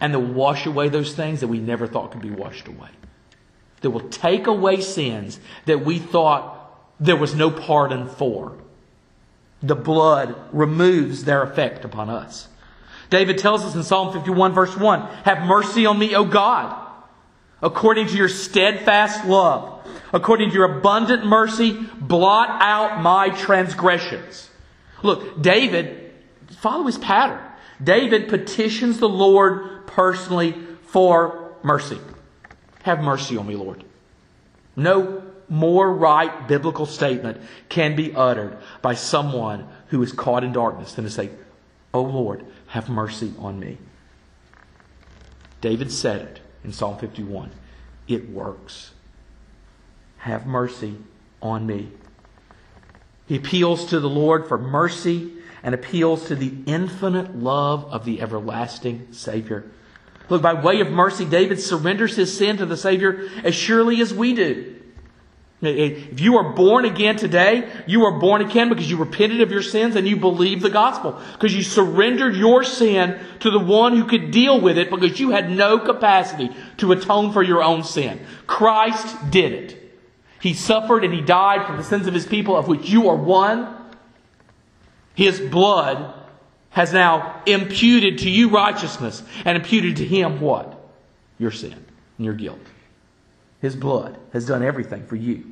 And 0.00 0.12
to 0.12 0.18
wash 0.18 0.66
away 0.66 0.88
those 0.88 1.14
things 1.14 1.40
that 1.40 1.48
we 1.48 1.58
never 1.58 1.86
thought 1.86 2.12
could 2.12 2.22
be 2.22 2.30
washed 2.30 2.68
away. 2.68 2.90
That 3.80 3.90
will 3.90 4.08
take 4.08 4.46
away 4.46 4.80
sins 4.80 5.40
that 5.66 5.84
we 5.84 5.98
thought 5.98 6.58
there 7.00 7.16
was 7.16 7.34
no 7.34 7.50
pardon 7.50 8.08
for. 8.08 8.56
The 9.60 9.74
blood 9.74 10.36
removes 10.52 11.24
their 11.24 11.42
effect 11.42 11.84
upon 11.84 12.10
us. 12.10 12.48
David 13.12 13.36
tells 13.36 13.62
us 13.62 13.74
in 13.74 13.82
Psalm 13.82 14.10
51 14.14 14.54
verse 14.54 14.74
1, 14.74 15.00
Have 15.24 15.46
mercy 15.46 15.84
on 15.84 15.98
me, 15.98 16.14
O 16.14 16.24
God, 16.24 16.74
according 17.60 18.06
to 18.06 18.16
your 18.16 18.30
steadfast 18.30 19.26
love. 19.26 19.68
According 20.14 20.48
to 20.48 20.54
your 20.54 20.78
abundant 20.78 21.26
mercy, 21.26 21.72
blot 22.00 22.48
out 22.62 23.02
my 23.02 23.28
transgressions. 23.28 24.48
Look, 25.02 25.42
David, 25.42 26.14
follow 26.60 26.84
his 26.84 26.96
pattern. 26.96 27.40
David 27.82 28.30
petitions 28.30 28.98
the 28.98 29.08
Lord 29.10 29.86
personally 29.86 30.54
for 30.86 31.54
mercy. 31.62 31.98
Have 32.84 33.00
mercy 33.00 33.36
on 33.36 33.46
me, 33.46 33.56
Lord. 33.56 33.84
No 34.74 35.22
more 35.50 35.92
right 35.92 36.48
biblical 36.48 36.86
statement 36.86 37.42
can 37.68 37.94
be 37.94 38.14
uttered 38.14 38.56
by 38.80 38.94
someone 38.94 39.68
who 39.88 40.02
is 40.02 40.12
caught 40.12 40.44
in 40.44 40.52
darkness 40.54 40.94
than 40.94 41.04
to 41.04 41.10
say, 41.10 41.28
Oh 41.92 42.02
Lord, 42.02 42.44
have 42.72 42.88
mercy 42.88 43.34
on 43.38 43.60
me. 43.60 43.76
David 45.60 45.92
said 45.92 46.22
it 46.22 46.40
in 46.64 46.72
Psalm 46.72 46.96
51. 46.96 47.50
It 48.08 48.30
works. 48.30 48.92
Have 50.16 50.46
mercy 50.46 50.96
on 51.42 51.66
me. 51.66 51.90
He 53.26 53.36
appeals 53.36 53.84
to 53.86 54.00
the 54.00 54.08
Lord 54.08 54.48
for 54.48 54.56
mercy 54.56 55.32
and 55.62 55.74
appeals 55.74 56.28
to 56.28 56.34
the 56.34 56.54
infinite 56.64 57.36
love 57.36 57.84
of 57.92 58.06
the 58.06 58.22
everlasting 58.22 59.08
Savior. 59.12 59.70
Look, 60.30 60.40
by 60.40 60.54
way 60.54 60.80
of 60.80 60.88
mercy, 60.88 61.26
David 61.26 61.60
surrenders 61.60 62.16
his 62.16 62.34
sin 62.34 62.56
to 62.56 62.64
the 62.64 62.78
Savior 62.78 63.28
as 63.44 63.54
surely 63.54 64.00
as 64.00 64.14
we 64.14 64.32
do. 64.32 64.81
If 65.62 66.20
you 66.20 66.38
are 66.38 66.52
born 66.54 66.84
again 66.84 67.14
today, 67.14 67.70
you 67.86 68.04
are 68.04 68.18
born 68.18 68.42
again 68.42 68.68
because 68.68 68.90
you 68.90 68.96
repented 68.96 69.40
of 69.42 69.52
your 69.52 69.62
sins 69.62 69.94
and 69.94 70.08
you 70.08 70.16
believe 70.16 70.60
the 70.60 70.70
gospel. 70.70 71.20
Because 71.34 71.54
you 71.54 71.62
surrendered 71.62 72.34
your 72.34 72.64
sin 72.64 73.20
to 73.40 73.50
the 73.50 73.60
one 73.60 73.96
who 73.96 74.04
could 74.04 74.32
deal 74.32 74.60
with 74.60 74.76
it 74.76 74.90
because 74.90 75.20
you 75.20 75.30
had 75.30 75.48
no 75.48 75.78
capacity 75.78 76.50
to 76.78 76.90
atone 76.90 77.32
for 77.32 77.44
your 77.44 77.62
own 77.62 77.84
sin. 77.84 78.20
Christ 78.48 79.30
did 79.30 79.52
it. 79.52 79.78
He 80.40 80.52
suffered 80.52 81.04
and 81.04 81.14
he 81.14 81.20
died 81.20 81.64
for 81.68 81.76
the 81.76 81.84
sins 81.84 82.08
of 82.08 82.14
his 82.14 82.26
people, 82.26 82.56
of 82.56 82.66
which 82.66 82.88
you 82.88 83.08
are 83.08 83.16
one. 83.16 83.72
His 85.14 85.38
blood 85.38 86.12
has 86.70 86.92
now 86.92 87.40
imputed 87.46 88.18
to 88.18 88.30
you 88.30 88.48
righteousness 88.48 89.22
and 89.44 89.56
imputed 89.56 89.98
to 89.98 90.04
him 90.04 90.40
what? 90.40 90.76
Your 91.38 91.52
sin. 91.52 91.74
and 92.18 92.24
your 92.24 92.34
guilt. 92.34 92.58
His 93.60 93.76
blood 93.76 94.18
has 94.32 94.44
done 94.44 94.64
everything 94.64 95.06
for 95.06 95.14
you. 95.14 95.51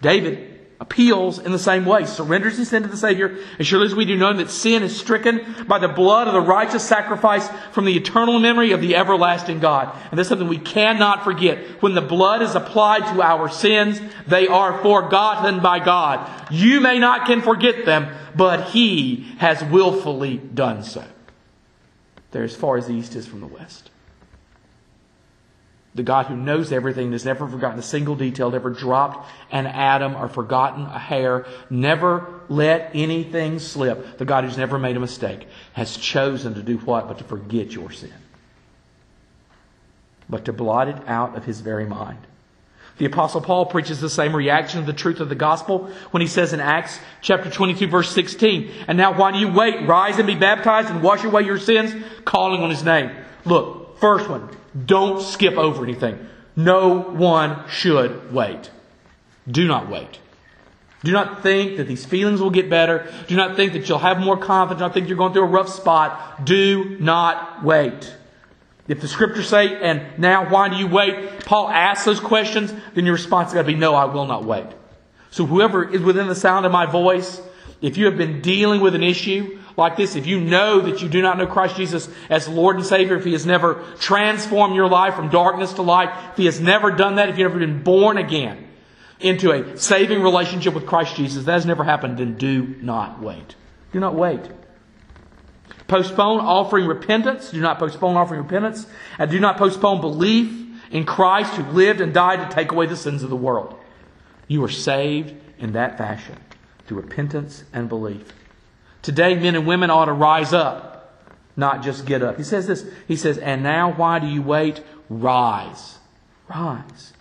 David 0.00 0.56
appeals 0.78 1.38
in 1.38 1.52
the 1.52 1.58
same 1.58 1.86
way, 1.86 2.04
surrenders 2.04 2.58
his 2.58 2.68
sin 2.68 2.82
to 2.82 2.88
the 2.88 2.96
Savior, 2.96 3.38
as 3.58 3.66
surely 3.66 3.86
as 3.86 3.94
we 3.94 4.04
do 4.04 4.16
know 4.16 4.34
that 4.34 4.50
sin 4.50 4.82
is 4.82 4.98
stricken 4.98 5.64
by 5.66 5.78
the 5.78 5.88
blood 5.88 6.26
of 6.28 6.34
the 6.34 6.40
righteous 6.40 6.86
sacrifice 6.86 7.48
from 7.72 7.86
the 7.86 7.96
eternal 7.96 8.38
memory 8.38 8.72
of 8.72 8.82
the 8.82 8.94
everlasting 8.94 9.58
God. 9.58 9.96
And 10.10 10.18
that's 10.18 10.28
something 10.28 10.48
we 10.48 10.58
cannot 10.58 11.24
forget. 11.24 11.58
When 11.82 11.94
the 11.94 12.02
blood 12.02 12.42
is 12.42 12.54
applied 12.54 13.06
to 13.14 13.22
our 13.22 13.48
sins, 13.48 14.00
they 14.26 14.46
are 14.48 14.78
forgotten 14.82 15.60
by 15.60 15.78
God. 15.78 16.30
You 16.50 16.80
may 16.80 16.98
not 16.98 17.26
can 17.26 17.40
forget 17.40 17.86
them, 17.86 18.14
but 18.34 18.68
He 18.68 19.26
has 19.38 19.64
willfully 19.64 20.36
done 20.36 20.82
so. 20.82 21.04
They're 22.32 22.44
as 22.44 22.54
far 22.54 22.76
as 22.76 22.86
the 22.86 22.92
east 22.92 23.14
is 23.16 23.26
from 23.26 23.40
the 23.40 23.46
west 23.46 23.90
the 25.96 26.02
God 26.02 26.26
who 26.26 26.36
knows 26.36 26.72
everything, 26.72 27.12
has 27.12 27.24
never 27.24 27.48
forgotten 27.48 27.78
a 27.78 27.82
single 27.82 28.14
detail, 28.14 28.50
never 28.50 28.68
dropped 28.70 29.28
an 29.50 29.66
atom 29.66 30.14
or 30.14 30.28
forgotten 30.28 30.84
a 30.84 30.98
hair, 30.98 31.46
never 31.70 32.42
let 32.50 32.90
anything 32.94 33.58
slip, 33.58 34.18
the 34.18 34.26
God 34.26 34.44
who's 34.44 34.58
never 34.58 34.78
made 34.78 34.96
a 34.96 35.00
mistake, 35.00 35.48
has 35.72 35.96
chosen 35.96 36.54
to 36.54 36.62
do 36.62 36.76
what? 36.78 37.08
But 37.08 37.18
to 37.18 37.24
forget 37.24 37.72
your 37.72 37.90
sin. 37.90 38.12
But 40.28 40.44
to 40.44 40.52
blot 40.52 40.88
it 40.88 40.96
out 41.06 41.34
of 41.34 41.44
his 41.44 41.62
very 41.62 41.86
mind. 41.86 42.18
The 42.98 43.06
apostle 43.06 43.40
Paul 43.40 43.66
preaches 43.66 44.00
the 44.00 44.10
same 44.10 44.36
reaction 44.36 44.80
to 44.80 44.86
the 44.86 44.96
truth 44.96 45.20
of 45.20 45.28
the 45.28 45.34
gospel 45.34 45.90
when 46.10 46.20
he 46.20 46.26
says 46.26 46.52
in 46.52 46.60
Acts 46.60 46.98
chapter 47.22 47.50
22 47.50 47.86
verse 47.88 48.10
16, 48.10 48.70
And 48.86 48.98
now 48.98 49.30
do 49.30 49.38
you 49.38 49.50
wait? 49.50 49.86
Rise 49.86 50.18
and 50.18 50.26
be 50.26 50.34
baptized 50.34 50.90
and 50.90 51.02
wash 51.02 51.24
away 51.24 51.42
your 51.42 51.58
sins, 51.58 51.94
calling 52.24 52.62
on 52.62 52.70
his 52.70 52.84
name. 52.84 53.10
Look, 53.44 53.98
first 53.98 54.28
one, 54.28 54.48
don't 54.84 55.22
skip 55.22 55.54
over 55.54 55.84
anything. 55.84 56.28
No 56.54 57.00
one 57.00 57.68
should 57.68 58.32
wait. 58.32 58.70
Do 59.48 59.66
not 59.66 59.88
wait. 59.88 60.18
Do 61.04 61.12
not 61.12 61.42
think 61.42 61.76
that 61.76 61.86
these 61.86 62.04
feelings 62.04 62.40
will 62.40 62.50
get 62.50 62.68
better. 62.68 63.12
Do 63.28 63.36
not 63.36 63.54
think 63.54 63.74
that 63.74 63.88
you'll 63.88 63.98
have 63.98 64.18
more 64.18 64.36
confidence. 64.36 64.80
Do 64.80 64.84
not 64.84 64.94
think 64.94 65.08
you're 65.08 65.16
going 65.16 65.32
through 65.32 65.44
a 65.44 65.46
rough 65.46 65.68
spot. 65.68 66.44
Do 66.44 66.96
not 66.98 67.62
wait. 67.62 68.12
If 68.88 69.00
the 69.00 69.08
scriptures 69.08 69.48
say, 69.48 69.80
and 69.80 70.18
now 70.18 70.48
why 70.48 70.68
do 70.68 70.76
you 70.76 70.86
wait? 70.86 71.44
Paul 71.44 71.68
asks 71.68 72.04
those 72.04 72.20
questions, 72.20 72.72
then 72.94 73.04
your 73.04 73.14
response 73.14 73.48
has 73.48 73.54
got 73.54 73.62
to 73.62 73.66
be, 73.66 73.74
no, 73.74 73.94
I 73.94 74.06
will 74.06 74.26
not 74.26 74.44
wait. 74.44 74.66
So 75.30 75.44
whoever 75.44 75.88
is 75.88 76.00
within 76.00 76.28
the 76.28 76.34
sound 76.34 76.66
of 76.66 76.72
my 76.72 76.86
voice, 76.86 77.40
if 77.82 77.96
you 77.96 78.06
have 78.06 78.16
been 78.16 78.40
dealing 78.40 78.80
with 78.80 78.94
an 78.94 79.02
issue, 79.02 79.58
like 79.76 79.96
this, 79.96 80.16
if 80.16 80.26
you 80.26 80.40
know 80.40 80.80
that 80.80 81.02
you 81.02 81.08
do 81.08 81.20
not 81.20 81.36
know 81.36 81.46
Christ 81.46 81.76
Jesus 81.76 82.08
as 82.30 82.48
Lord 82.48 82.76
and 82.76 82.84
Savior, 82.84 83.16
if 83.16 83.24
He 83.24 83.32
has 83.32 83.44
never 83.44 83.84
transformed 83.98 84.74
your 84.74 84.88
life 84.88 85.14
from 85.14 85.28
darkness 85.28 85.74
to 85.74 85.82
light, 85.82 86.10
if 86.30 86.36
He 86.36 86.46
has 86.46 86.60
never 86.60 86.90
done 86.90 87.16
that, 87.16 87.28
if 87.28 87.38
you've 87.38 87.50
never 87.50 87.58
been 87.58 87.82
born 87.82 88.16
again 88.16 88.68
into 89.20 89.52
a 89.52 89.76
saving 89.76 90.22
relationship 90.22 90.74
with 90.74 90.86
Christ 90.86 91.16
Jesus, 91.16 91.44
that 91.44 91.52
has 91.52 91.66
never 91.66 91.84
happened, 91.84 92.18
then 92.18 92.36
do 92.36 92.76
not 92.80 93.20
wait. 93.20 93.54
Do 93.92 94.00
not 94.00 94.14
wait. 94.14 94.40
Postpone 95.88 96.40
offering 96.40 96.86
repentance. 96.86 97.50
Do 97.50 97.60
not 97.60 97.78
postpone 97.78 98.16
offering 98.16 98.42
repentance. 98.42 98.86
And 99.18 99.30
do 99.30 99.38
not 99.38 99.56
postpone 99.56 100.00
belief 100.00 100.52
in 100.90 101.04
Christ 101.04 101.54
who 101.54 101.62
lived 101.72 102.00
and 102.00 102.12
died 102.12 102.48
to 102.48 102.54
take 102.54 102.72
away 102.72 102.86
the 102.86 102.96
sins 102.96 103.22
of 103.22 103.30
the 103.30 103.36
world. 103.36 103.78
You 104.48 104.64
are 104.64 104.68
saved 104.68 105.34
in 105.58 105.72
that 105.72 105.98
fashion 105.98 106.36
through 106.86 107.00
repentance 107.00 107.64
and 107.72 107.88
belief. 107.88 108.32
Today, 109.06 109.36
men 109.36 109.54
and 109.54 109.68
women 109.68 109.88
ought 109.88 110.06
to 110.06 110.12
rise 110.12 110.52
up, 110.52 111.16
not 111.56 111.84
just 111.84 112.06
get 112.06 112.24
up. 112.24 112.38
He 112.38 112.42
says 112.42 112.66
this. 112.66 112.84
He 113.06 113.14
says, 113.14 113.38
And 113.38 113.62
now 113.62 113.92
why 113.92 114.18
do 114.18 114.26
you 114.26 114.42
wait? 114.42 114.82
Rise. 115.08 115.98
Rise. 116.48 117.12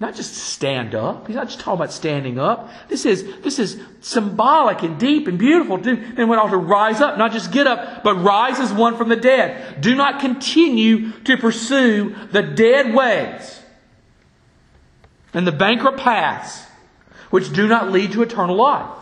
Not 0.00 0.14
just 0.14 0.32
stand 0.32 0.94
up. 0.94 1.26
He's 1.26 1.36
not 1.36 1.48
just 1.48 1.60
talking 1.60 1.80
about 1.80 1.92
standing 1.92 2.38
up. 2.38 2.70
This 2.88 3.04
is, 3.04 3.24
this 3.42 3.58
is 3.58 3.78
symbolic 4.00 4.82
and 4.82 4.98
deep 4.98 5.28
and 5.28 5.38
beautiful. 5.38 5.74
And 5.76 6.16
women 6.16 6.38
ought 6.38 6.48
to 6.48 6.56
rise 6.56 7.02
up, 7.02 7.18
not 7.18 7.32
just 7.32 7.52
get 7.52 7.66
up, 7.66 8.02
but 8.02 8.14
rise 8.14 8.58
as 8.58 8.72
one 8.72 8.96
from 8.96 9.10
the 9.10 9.16
dead. 9.16 9.82
Do 9.82 9.94
not 9.94 10.20
continue 10.20 11.12
to 11.24 11.36
pursue 11.36 12.16
the 12.32 12.40
dead 12.40 12.94
ways 12.94 13.60
and 15.34 15.46
the 15.46 15.52
bankrupt 15.52 15.98
paths 15.98 16.64
which 17.28 17.52
do 17.52 17.68
not 17.68 17.92
lead 17.92 18.12
to 18.12 18.22
eternal 18.22 18.56
life. 18.56 18.98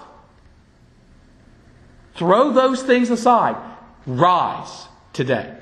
Throw 2.17 2.53
those 2.53 2.83
things 2.83 3.11
aside. 3.11 3.57
Rise 4.07 4.89
today. 5.13 5.55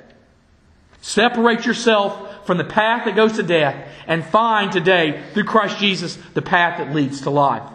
Separate 1.00 1.66
yourself 1.66 2.46
from 2.46 2.58
the 2.58 2.64
path 2.64 3.04
that 3.04 3.16
goes 3.16 3.34
to 3.34 3.42
death 3.42 3.88
and 4.06 4.24
find 4.24 4.70
today, 4.70 5.22
through 5.32 5.44
Christ 5.44 5.78
Jesus, 5.78 6.16
the 6.34 6.42
path 6.42 6.78
that 6.78 6.94
leads 6.94 7.22
to 7.22 7.30
life. 7.30 7.68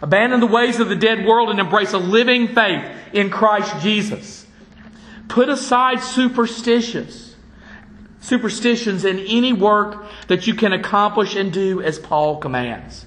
Abandon 0.00 0.40
the 0.40 0.46
ways 0.46 0.80
of 0.80 0.88
the 0.88 0.96
dead 0.96 1.24
world 1.26 1.50
and 1.50 1.60
embrace 1.60 1.92
a 1.92 1.98
living 1.98 2.48
faith 2.48 2.90
in 3.12 3.30
Christ 3.30 3.82
Jesus. 3.82 4.46
Put 5.28 5.48
aside 5.48 6.00
superstitions, 6.00 7.36
superstitions 8.20 9.04
in 9.04 9.18
any 9.20 9.52
work 9.52 10.04
that 10.28 10.46
you 10.46 10.54
can 10.54 10.72
accomplish 10.72 11.36
and 11.36 11.52
do 11.52 11.80
as 11.80 11.98
Paul 11.98 12.38
commands 12.38 13.06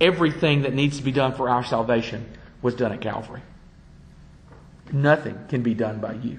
everything 0.00 0.62
that 0.62 0.74
needs 0.74 0.98
to 0.98 1.02
be 1.02 1.12
done 1.12 1.34
for 1.34 1.48
our 1.48 1.64
salvation 1.64 2.28
was 2.62 2.74
done 2.74 2.92
at 2.92 3.00
Calvary. 3.00 3.42
Nothing 4.92 5.38
can 5.48 5.62
be 5.62 5.74
done 5.74 6.00
by 6.00 6.14
you. 6.14 6.38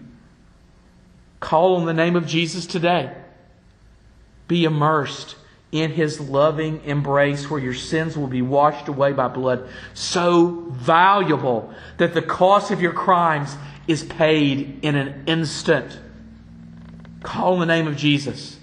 Call 1.40 1.76
on 1.76 1.86
the 1.86 1.94
name 1.94 2.16
of 2.16 2.26
Jesus 2.26 2.66
today. 2.66 3.14
Be 4.48 4.66
immersed 4.66 5.36
in 5.72 5.92
his 5.92 6.20
loving 6.20 6.82
embrace 6.86 7.50
where 7.50 7.60
your 7.60 7.74
sins 7.74 8.16
will 8.16 8.28
be 8.28 8.42
washed 8.42 8.88
away 8.88 9.12
by 9.12 9.28
blood 9.28 9.68
so 9.94 10.66
valuable 10.72 11.74
that 11.98 12.14
the 12.14 12.22
cost 12.22 12.72
of 12.72 12.82
your 12.82 12.94
crimes 12.94 13.56
is 13.88 14.04
paid 14.04 14.80
in 14.84 14.96
an 14.96 15.24
instant. 15.28 16.00
Call 17.24 17.54
on 17.54 17.60
the 17.60 17.66
name 17.66 17.88
of 17.88 17.98
Jesus 17.98 18.58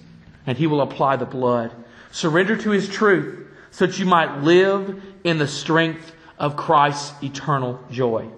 and 0.47 0.57
he 0.57 0.67
will 0.67 0.81
apply 0.81 1.17
the 1.17 1.27
blood. 1.27 1.71
Surrender 2.11 2.57
to 2.57 2.71
his 2.71 2.89
truth 2.89 3.42
so 3.73 3.87
that 3.87 3.99
you 3.99 4.07
might 4.07 4.43
live 4.43 5.03
in 5.25 5.39
the 5.39 5.49
strength 5.49 6.13
of 6.39 6.57
Christ's 6.57 7.21
eternal 7.25 7.81
joy. 7.91 8.29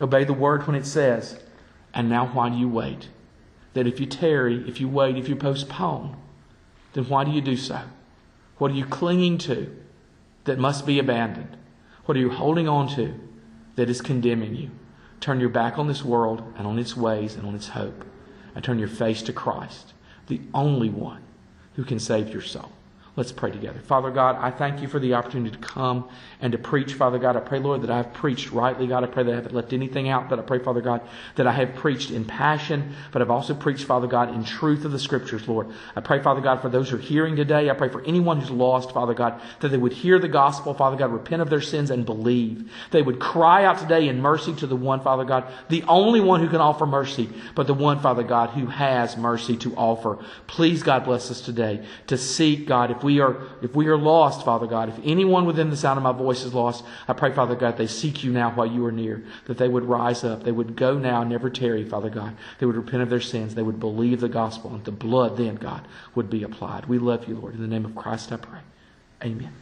Obey 0.00 0.24
the 0.24 0.34
word 0.34 0.66
when 0.66 0.76
it 0.76 0.84
says, 0.84 1.40
and 1.94 2.10
now 2.10 2.26
why 2.26 2.50
do 2.50 2.56
you 2.56 2.68
wait? 2.68 3.08
That 3.72 3.86
if 3.86 4.00
you 4.00 4.06
tarry, 4.06 4.68
if 4.68 4.80
you 4.80 4.88
wait, 4.88 5.16
if 5.16 5.28
you 5.28 5.36
postpone, 5.36 6.16
then 6.92 7.08
why 7.08 7.24
do 7.24 7.30
you 7.30 7.40
do 7.40 7.56
so? 7.56 7.80
What 8.58 8.72
are 8.72 8.74
you 8.74 8.84
clinging 8.84 9.38
to 9.38 9.74
that 10.44 10.58
must 10.58 10.84
be 10.84 10.98
abandoned? 10.98 11.56
What 12.06 12.16
are 12.16 12.20
you 12.20 12.30
holding 12.30 12.68
on 12.68 12.88
to 12.96 13.14
that 13.76 13.88
is 13.88 14.00
condemning 14.00 14.56
you? 14.56 14.70
Turn 15.20 15.40
your 15.40 15.50
back 15.50 15.78
on 15.78 15.86
this 15.86 16.04
world 16.04 16.42
and 16.56 16.66
on 16.66 16.78
its 16.78 16.96
ways 16.96 17.36
and 17.36 17.46
on 17.46 17.54
its 17.54 17.68
hope, 17.68 18.04
and 18.54 18.64
turn 18.64 18.78
your 18.78 18.88
face 18.88 19.22
to 19.22 19.32
Christ, 19.32 19.92
the 20.26 20.40
only 20.52 20.90
one 20.90 21.22
who 21.74 21.84
can 21.84 21.98
save 21.98 22.30
your 22.30 22.42
soul. 22.42 22.72
Let's 23.16 23.32
pray 23.32 23.50
together. 23.50 23.80
Father 23.80 24.10
God, 24.10 24.36
I 24.38 24.50
thank 24.50 24.82
you 24.82 24.88
for 24.88 24.98
the 24.98 25.14
opportunity 25.14 25.56
to 25.56 25.62
come 25.62 26.06
and 26.42 26.52
to 26.52 26.58
preach, 26.58 26.92
Father 26.92 27.18
God. 27.18 27.34
I 27.34 27.40
pray, 27.40 27.58
Lord, 27.58 27.80
that 27.80 27.90
I 27.90 27.96
have 27.96 28.12
preached 28.12 28.50
rightly, 28.50 28.86
God. 28.86 29.04
I 29.04 29.06
pray 29.06 29.22
that 29.22 29.32
I 29.32 29.36
haven't 29.36 29.54
left 29.54 29.72
anything 29.72 30.10
out, 30.10 30.28
but 30.28 30.38
I 30.38 30.42
pray, 30.42 30.58
Father 30.58 30.82
God, 30.82 31.00
that 31.36 31.46
I 31.46 31.52
have 31.52 31.74
preached 31.76 32.10
in 32.10 32.26
passion, 32.26 32.94
but 33.12 33.22
I've 33.22 33.30
also 33.30 33.54
preached, 33.54 33.84
Father 33.84 34.06
God, 34.06 34.34
in 34.34 34.44
truth 34.44 34.84
of 34.84 34.92
the 34.92 34.98
Scriptures, 34.98 35.48
Lord. 35.48 35.68
I 35.96 36.02
pray, 36.02 36.22
Father 36.22 36.42
God, 36.42 36.60
for 36.60 36.68
those 36.68 36.90
who 36.90 36.96
are 36.96 37.00
hearing 37.00 37.36
today. 37.36 37.70
I 37.70 37.72
pray 37.72 37.88
for 37.88 38.04
anyone 38.04 38.38
who's 38.38 38.50
lost, 38.50 38.92
Father 38.92 39.14
God, 39.14 39.40
that 39.60 39.68
they 39.68 39.78
would 39.78 39.94
hear 39.94 40.18
the 40.18 40.28
gospel, 40.28 40.74
Father 40.74 40.98
God, 40.98 41.10
repent 41.10 41.40
of 41.40 41.48
their 41.48 41.62
sins 41.62 41.90
and 41.90 42.04
believe. 42.04 42.70
They 42.90 43.00
would 43.00 43.18
cry 43.18 43.64
out 43.64 43.78
today 43.78 44.08
in 44.08 44.20
mercy 44.20 44.54
to 44.56 44.66
the 44.66 44.76
one, 44.76 45.00
Father 45.00 45.24
God, 45.24 45.50
the 45.70 45.84
only 45.84 46.20
one 46.20 46.40
who 46.40 46.50
can 46.50 46.60
offer 46.60 46.84
mercy, 46.84 47.30
but 47.54 47.66
the 47.66 47.72
one, 47.72 47.98
Father 48.00 48.24
God, 48.24 48.50
who 48.50 48.66
has 48.66 49.16
mercy 49.16 49.56
to 49.56 49.74
offer. 49.74 50.18
Please, 50.48 50.82
God, 50.82 51.04
bless 51.06 51.30
us 51.30 51.40
today 51.40 51.86
to 52.08 52.18
seek, 52.18 52.66
God, 52.66 52.90
if 52.90 53.05
we 53.06 53.20
are, 53.20 53.36
if 53.62 53.74
we 53.74 53.86
are 53.86 53.96
lost, 53.96 54.44
Father 54.44 54.66
God, 54.66 54.88
if 54.88 54.98
anyone 55.04 55.46
within 55.46 55.70
the 55.70 55.76
sound 55.76 55.96
of 55.96 56.02
my 56.02 56.12
voice 56.12 56.44
is 56.44 56.52
lost, 56.52 56.84
I 57.06 57.12
pray, 57.12 57.32
Father 57.32 57.54
God, 57.54 57.78
they 57.78 57.86
seek 57.86 58.24
you 58.24 58.32
now 58.32 58.50
while 58.50 58.66
you 58.66 58.84
are 58.84 58.92
near, 58.92 59.24
that 59.46 59.56
they 59.56 59.68
would 59.68 59.84
rise 59.84 60.24
up, 60.24 60.42
they 60.42 60.52
would 60.52 60.76
go 60.76 60.98
now, 60.98 61.22
never 61.22 61.48
tarry, 61.48 61.88
Father 61.88 62.10
God. 62.10 62.36
They 62.58 62.66
would 62.66 62.76
repent 62.76 63.02
of 63.02 63.08
their 63.08 63.20
sins, 63.20 63.54
they 63.54 63.62
would 63.62 63.80
believe 63.80 64.20
the 64.20 64.28
gospel, 64.28 64.74
and 64.74 64.84
the 64.84 64.92
blood 64.92 65.36
then, 65.36 65.54
God, 65.54 65.86
would 66.14 66.28
be 66.28 66.42
applied. 66.42 66.86
We 66.86 66.98
love 66.98 67.28
you, 67.28 67.36
Lord. 67.36 67.54
In 67.54 67.62
the 67.62 67.68
name 67.68 67.84
of 67.84 67.94
Christ, 67.94 68.32
I 68.32 68.36
pray. 68.36 68.60
Amen. 69.24 69.52